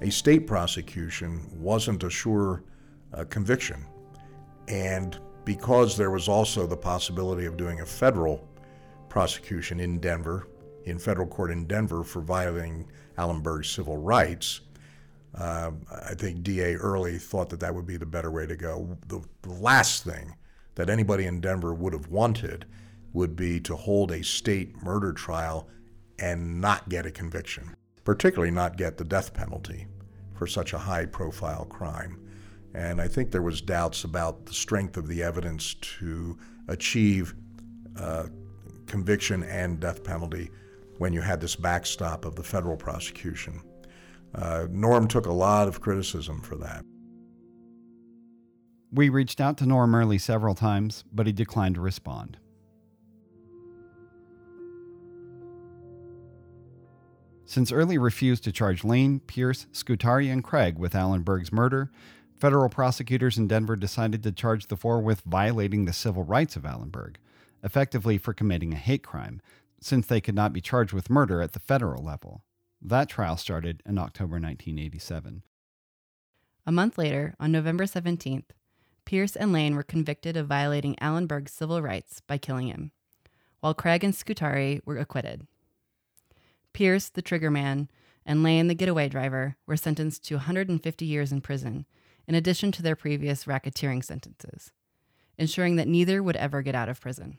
a 0.00 0.10
state 0.10 0.46
prosecution 0.46 1.46
wasn't 1.52 2.02
a 2.02 2.10
sure 2.10 2.64
uh, 3.14 3.24
conviction. 3.24 3.84
And 4.68 5.18
because 5.44 5.96
there 5.96 6.10
was 6.10 6.28
also 6.28 6.66
the 6.66 6.76
possibility 6.76 7.46
of 7.46 7.56
doing 7.56 7.80
a 7.80 7.86
federal 7.86 8.48
prosecution 9.08 9.80
in 9.80 9.98
Denver, 9.98 10.48
in 10.84 10.98
federal 10.98 11.26
court 11.26 11.50
in 11.50 11.66
Denver 11.66 12.02
for 12.02 12.20
violating 12.20 12.90
Alan 13.18 13.40
Berg's 13.40 13.70
civil 13.70 13.96
rights, 13.96 14.60
uh, 15.38 15.70
I 16.06 16.14
think 16.14 16.42
DA 16.42 16.74
Early 16.74 17.18
thought 17.18 17.48
that 17.50 17.60
that 17.60 17.74
would 17.74 17.86
be 17.86 17.96
the 17.96 18.06
better 18.06 18.30
way 18.30 18.46
to 18.46 18.56
go. 18.56 18.96
The, 19.08 19.22
the 19.42 19.52
last 19.52 20.04
thing 20.04 20.34
that 20.74 20.90
anybody 20.90 21.26
in 21.26 21.40
Denver 21.40 21.74
would 21.74 21.92
have 21.92 22.08
wanted 22.08 22.66
would 23.12 23.36
be 23.36 23.60
to 23.60 23.76
hold 23.76 24.10
a 24.10 24.22
state 24.22 24.82
murder 24.82 25.12
trial 25.12 25.68
and 26.18 26.60
not 26.60 26.88
get 26.88 27.06
a 27.06 27.10
conviction, 27.10 27.74
particularly 28.04 28.50
not 28.50 28.76
get 28.76 28.96
the 28.96 29.04
death 29.04 29.34
penalty 29.34 29.86
for 30.34 30.46
such 30.46 30.72
a 30.72 30.78
high 30.78 31.06
profile 31.06 31.64
crime. 31.64 32.18
And 32.74 33.00
I 33.00 33.08
think 33.08 33.30
there 33.30 33.42
was 33.42 33.60
doubts 33.60 34.04
about 34.04 34.46
the 34.46 34.54
strength 34.54 34.96
of 34.96 35.06
the 35.06 35.22
evidence 35.22 35.74
to 35.74 36.38
achieve 36.68 37.34
uh, 37.98 38.26
conviction 38.86 39.42
and 39.42 39.78
death 39.78 40.02
penalty 40.02 40.50
when 40.98 41.12
you 41.12 41.20
had 41.20 41.40
this 41.40 41.56
backstop 41.56 42.24
of 42.24 42.36
the 42.36 42.42
federal 42.42 42.76
prosecution. 42.76 43.60
Uh, 44.34 44.66
Norm 44.70 45.06
took 45.06 45.26
a 45.26 45.32
lot 45.32 45.68
of 45.68 45.80
criticism 45.80 46.40
for 46.40 46.56
that. 46.56 46.84
We 48.90 49.08
reached 49.08 49.40
out 49.40 49.56
to 49.58 49.66
Norm 49.66 49.94
Early 49.94 50.18
several 50.18 50.54
times, 50.54 51.04
but 51.12 51.26
he 51.26 51.32
declined 51.32 51.76
to 51.76 51.80
respond. 51.80 52.38
Since 57.44 57.72
Early 57.72 57.98
refused 57.98 58.44
to 58.44 58.52
charge 58.52 58.84
Lane, 58.84 59.20
Pierce, 59.20 59.66
Scutari, 59.72 60.30
and 60.30 60.42
Craig 60.42 60.78
with 60.78 60.94
Alan 60.94 61.22
Berg's 61.22 61.52
murder, 61.52 61.90
federal 62.36 62.68
prosecutors 62.68 63.36
in 63.36 63.46
Denver 63.46 63.76
decided 63.76 64.22
to 64.22 64.32
charge 64.32 64.66
the 64.66 64.76
four 64.76 65.00
with 65.00 65.20
violating 65.22 65.84
the 65.84 65.92
civil 65.92 66.24
rights 66.24 66.56
of 66.56 66.64
Alan 66.64 66.88
Berg, 66.88 67.18
effectively 67.62 68.16
for 68.16 68.32
committing 68.32 68.72
a 68.72 68.76
hate 68.76 69.02
crime, 69.02 69.40
since 69.80 70.06
they 70.06 70.20
could 70.20 70.34
not 70.34 70.52
be 70.52 70.60
charged 70.60 70.92
with 70.92 71.10
murder 71.10 71.42
at 71.42 71.52
the 71.52 71.60
federal 71.60 72.02
level. 72.02 72.44
That 72.80 73.08
trial 73.08 73.36
started 73.36 73.82
in 73.86 73.98
October 73.98 74.34
1987. 74.34 75.42
A 76.64 76.72
month 76.72 76.96
later, 76.96 77.34
on 77.38 77.52
November 77.52 77.84
17th, 77.84 78.50
Pierce 79.04 79.36
and 79.36 79.52
Lane 79.52 79.74
were 79.74 79.82
convicted 79.82 80.36
of 80.36 80.46
violating 80.46 80.96
Alan 81.00 81.26
Berg's 81.26 81.52
civil 81.52 81.82
rights 81.82 82.20
by 82.20 82.38
killing 82.38 82.68
him, 82.68 82.92
while 83.60 83.74
Craig 83.74 84.04
and 84.04 84.14
Scutari 84.14 84.80
were 84.84 84.96
acquitted. 84.96 85.46
Pierce, 86.72 87.08
the 87.08 87.22
triggerman, 87.22 87.88
and 88.24 88.42
Lane, 88.42 88.68
the 88.68 88.74
getaway 88.74 89.08
driver, 89.08 89.56
were 89.66 89.76
sentenced 89.76 90.24
to 90.26 90.36
150 90.36 91.04
years 91.04 91.32
in 91.32 91.40
prison, 91.40 91.86
in 92.26 92.34
addition 92.34 92.72
to 92.72 92.82
their 92.82 92.96
previous 92.96 93.44
racketeering 93.44 94.04
sentences, 94.04 94.70
ensuring 95.36 95.76
that 95.76 95.88
neither 95.88 96.22
would 96.22 96.36
ever 96.36 96.62
get 96.62 96.74
out 96.74 96.88
of 96.88 97.00
prison. 97.00 97.38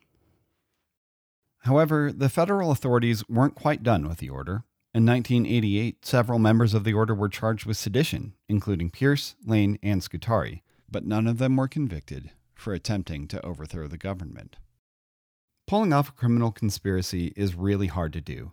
However, 1.60 2.12
the 2.12 2.30
federal 2.30 2.72
authorities 2.72 3.28
weren't 3.30 3.56
quite 3.56 3.84
done 3.84 4.08
with 4.08 4.18
the 4.18 4.30
order. 4.30 4.64
In 4.94 5.06
1988, 5.06 6.06
several 6.06 6.38
members 6.38 6.74
of 6.74 6.84
the 6.84 6.94
order 6.94 7.16
were 7.16 7.30
charged 7.30 7.66
with 7.66 7.78
sedition, 7.78 8.34
including 8.50 8.92
Pierce, 8.92 9.36
Lane, 9.46 9.80
and 9.82 10.04
Scutari, 10.04 10.62
but 10.92 11.06
none 11.06 11.26
of 11.26 11.38
them 11.38 11.56
were 11.56 11.70
convicted 11.70 12.32
for 12.54 12.74
attempting 12.74 13.28
to 13.30 13.44
overthrow 13.46 13.88
the 13.88 13.98
government. 13.98 14.58
Pulling 15.66 15.94
off 15.94 16.10
a 16.10 16.14
criminal 16.14 16.52
conspiracy 16.52 17.34
is 17.38 17.56
really 17.56 17.88
hard 17.88 18.12
to 18.14 18.22
do, 18.22 18.52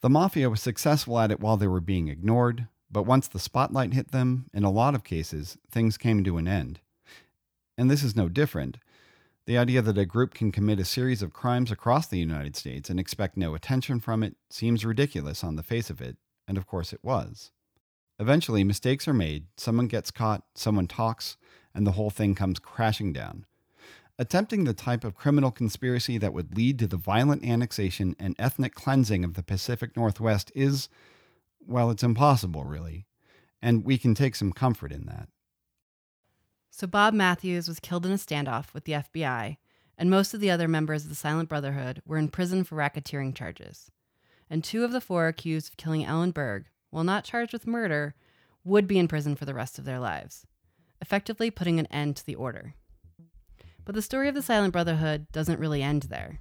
the 0.00 0.10
mafia 0.10 0.48
was 0.48 0.60
successful 0.60 1.18
at 1.18 1.30
it 1.30 1.40
while 1.40 1.56
they 1.56 1.66
were 1.66 1.80
being 1.80 2.08
ignored, 2.08 2.68
but 2.90 3.02
once 3.02 3.28
the 3.28 3.38
spotlight 3.38 3.94
hit 3.94 4.12
them, 4.12 4.48
in 4.54 4.64
a 4.64 4.70
lot 4.70 4.94
of 4.94 5.04
cases, 5.04 5.58
things 5.70 5.98
came 5.98 6.24
to 6.24 6.36
an 6.38 6.48
end. 6.48 6.80
And 7.76 7.90
this 7.90 8.02
is 8.02 8.16
no 8.16 8.28
different. 8.28 8.78
The 9.46 9.58
idea 9.58 9.82
that 9.82 9.98
a 9.98 10.04
group 10.04 10.34
can 10.34 10.52
commit 10.52 10.78
a 10.78 10.84
series 10.84 11.22
of 11.22 11.32
crimes 11.32 11.70
across 11.70 12.06
the 12.06 12.18
United 12.18 12.54
States 12.54 12.90
and 12.90 13.00
expect 13.00 13.36
no 13.36 13.54
attention 13.54 13.98
from 13.98 14.22
it 14.22 14.36
seems 14.50 14.84
ridiculous 14.84 15.42
on 15.42 15.56
the 15.56 15.62
face 15.62 15.90
of 15.90 16.00
it, 16.00 16.16
and 16.46 16.58
of 16.58 16.66
course 16.66 16.92
it 16.92 17.02
was. 17.02 17.50
Eventually, 18.20 18.64
mistakes 18.64 19.08
are 19.08 19.14
made, 19.14 19.46
someone 19.56 19.86
gets 19.86 20.10
caught, 20.10 20.44
someone 20.54 20.86
talks, 20.86 21.36
and 21.74 21.86
the 21.86 21.92
whole 21.92 22.10
thing 22.10 22.34
comes 22.34 22.58
crashing 22.58 23.12
down. 23.12 23.46
Attempting 24.20 24.64
the 24.64 24.74
type 24.74 25.04
of 25.04 25.14
criminal 25.14 25.52
conspiracy 25.52 26.18
that 26.18 26.32
would 26.32 26.56
lead 26.56 26.78
to 26.80 26.88
the 26.88 26.96
violent 26.96 27.44
annexation 27.44 28.16
and 28.18 28.34
ethnic 28.36 28.74
cleansing 28.74 29.24
of 29.24 29.34
the 29.34 29.44
Pacific 29.44 29.96
Northwest 29.96 30.50
is, 30.56 30.88
well, 31.64 31.90
it's 31.90 32.02
impossible, 32.02 32.64
really. 32.64 33.06
And 33.62 33.84
we 33.84 33.96
can 33.96 34.16
take 34.16 34.34
some 34.34 34.52
comfort 34.52 34.90
in 34.90 35.06
that. 35.06 35.28
So, 36.70 36.88
Bob 36.88 37.14
Mathews 37.14 37.68
was 37.68 37.78
killed 37.78 38.06
in 38.06 38.12
a 38.12 38.16
standoff 38.16 38.74
with 38.74 38.84
the 38.84 38.92
FBI, 38.92 39.56
and 39.96 40.10
most 40.10 40.34
of 40.34 40.40
the 40.40 40.50
other 40.50 40.66
members 40.66 41.04
of 41.04 41.10
the 41.10 41.14
Silent 41.14 41.48
Brotherhood 41.48 42.02
were 42.04 42.18
in 42.18 42.28
prison 42.28 42.64
for 42.64 42.76
racketeering 42.76 43.34
charges. 43.34 43.90
And 44.50 44.64
two 44.64 44.84
of 44.84 44.90
the 44.90 45.00
four 45.00 45.28
accused 45.28 45.68
of 45.68 45.76
killing 45.76 46.04
Alan 46.04 46.32
Berg, 46.32 46.66
while 46.90 47.04
not 47.04 47.24
charged 47.24 47.52
with 47.52 47.66
murder, 47.66 48.14
would 48.64 48.88
be 48.88 48.98
in 48.98 49.06
prison 49.06 49.36
for 49.36 49.44
the 49.44 49.54
rest 49.54 49.78
of 49.78 49.84
their 49.84 50.00
lives, 50.00 50.46
effectively 51.00 51.50
putting 51.50 51.78
an 51.78 51.86
end 51.86 52.16
to 52.16 52.26
the 52.26 52.34
order. 52.34 52.74
But 53.88 53.94
the 53.94 54.02
story 54.02 54.28
of 54.28 54.34
the 54.34 54.42
Silent 54.42 54.74
Brotherhood 54.74 55.32
doesn't 55.32 55.58
really 55.58 55.82
end 55.82 56.02
there. 56.02 56.40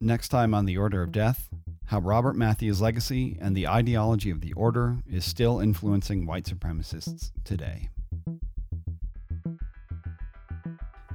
Next 0.00 0.28
time 0.28 0.54
on 0.54 0.64
The 0.64 0.78
Order 0.78 1.02
of 1.02 1.12
Death, 1.12 1.50
how 1.84 1.98
Robert 1.98 2.34
Mathews' 2.34 2.80
legacy 2.80 3.36
and 3.42 3.54
the 3.54 3.68
ideology 3.68 4.30
of 4.30 4.40
the 4.40 4.54
Order 4.54 5.00
is 5.06 5.26
still 5.26 5.60
influencing 5.60 6.24
white 6.24 6.46
supremacists 6.46 7.30
today. 7.44 7.90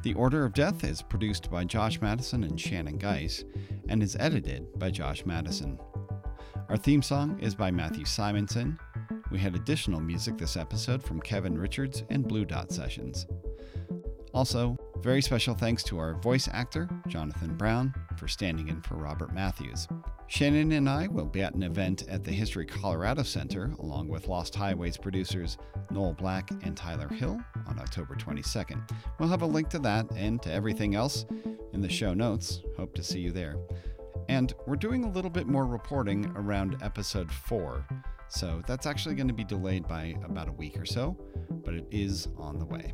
The 0.04 0.14
Order 0.14 0.46
of 0.46 0.54
Death 0.54 0.84
is 0.84 1.02
produced 1.02 1.50
by 1.50 1.64
Josh 1.64 2.00
Madison 2.00 2.44
and 2.44 2.62
Shannon 2.62 3.00
Geis 3.00 3.44
and 3.90 4.04
is 4.04 4.16
edited 4.20 4.78
by 4.78 4.92
Josh 4.92 5.26
Madison. 5.26 5.80
Our 6.70 6.78
theme 6.78 7.02
song 7.02 7.40
is 7.40 7.56
by 7.56 7.72
Matthew 7.72 8.06
Simonson. 8.06 8.78
We 9.32 9.40
had 9.40 9.56
additional 9.56 10.02
music 10.02 10.38
this 10.38 10.56
episode 10.56 11.02
from 11.02 11.20
Kevin 11.20 11.58
Richards 11.58 12.04
and 12.12 12.28
Blue 12.28 12.46
Dot 12.46 12.72
Sessions. 12.72 13.26
Also, 14.34 14.78
very 15.02 15.22
special 15.22 15.54
thanks 15.54 15.84
to 15.84 16.00
our 16.00 16.14
voice 16.16 16.48
actor, 16.54 16.88
Jonathan 17.08 17.56
Brown, 17.58 17.94
for 18.18 18.28
standing 18.28 18.70
in 18.70 18.82
for 18.82 18.96
Robert 18.96 19.34
Mathews. 19.34 19.88
Shannon 20.28 20.72
and 20.72 20.88
I 20.88 21.08
will 21.08 21.26
be 21.26 21.42
at 21.42 21.54
an 21.54 21.64
event 21.64 22.06
at 22.08 22.24
the 22.24 22.32
History 22.32 22.66
Colorado 22.66 23.24
Center 23.24 23.74
along 23.80 24.08
with 24.08 24.30
Lost 24.30 24.56
Highways 24.56 24.96
producers 24.96 25.58
Noel 25.90 26.14
Black 26.14 26.50
and 26.64 26.78
Tyler 26.78 27.10
Hill 27.10 27.42
on 27.68 27.80
October 27.80 28.16
22nd. 28.16 28.90
We'll 29.20 29.28
have 29.28 29.42
a 29.42 29.46
link 29.46 29.68
to 29.70 29.80
that 29.80 30.10
and 30.16 30.42
to 30.44 30.52
everything 30.52 30.96
else 30.96 31.26
in 31.74 31.82
the 31.82 31.90
show 31.90 32.14
notes. 32.14 32.62
Hope 32.78 32.96
to 32.96 33.04
see 33.04 33.20
you 33.20 33.32
there. 33.32 33.58
And 34.30 34.54
we're 34.66 34.78
doing 34.78 35.04
a 35.04 35.12
little 35.12 35.32
bit 35.32 35.48
more 35.48 35.66
reporting 35.66 36.32
around 36.38 36.78
episode 36.82 37.30
4, 37.30 37.86
so 38.30 38.62
that's 38.66 38.86
actually 38.86 39.16
going 39.16 39.28
to 39.28 39.34
be 39.34 39.44
delayed 39.44 39.86
by 39.90 40.16
about 40.24 40.48
a 40.48 40.54
week 40.54 40.80
or 40.80 40.86
so, 40.86 41.18
but 41.66 41.74
it 41.74 41.86
is 41.92 42.30
on 42.38 42.58
the 42.58 42.66
way. 42.66 42.94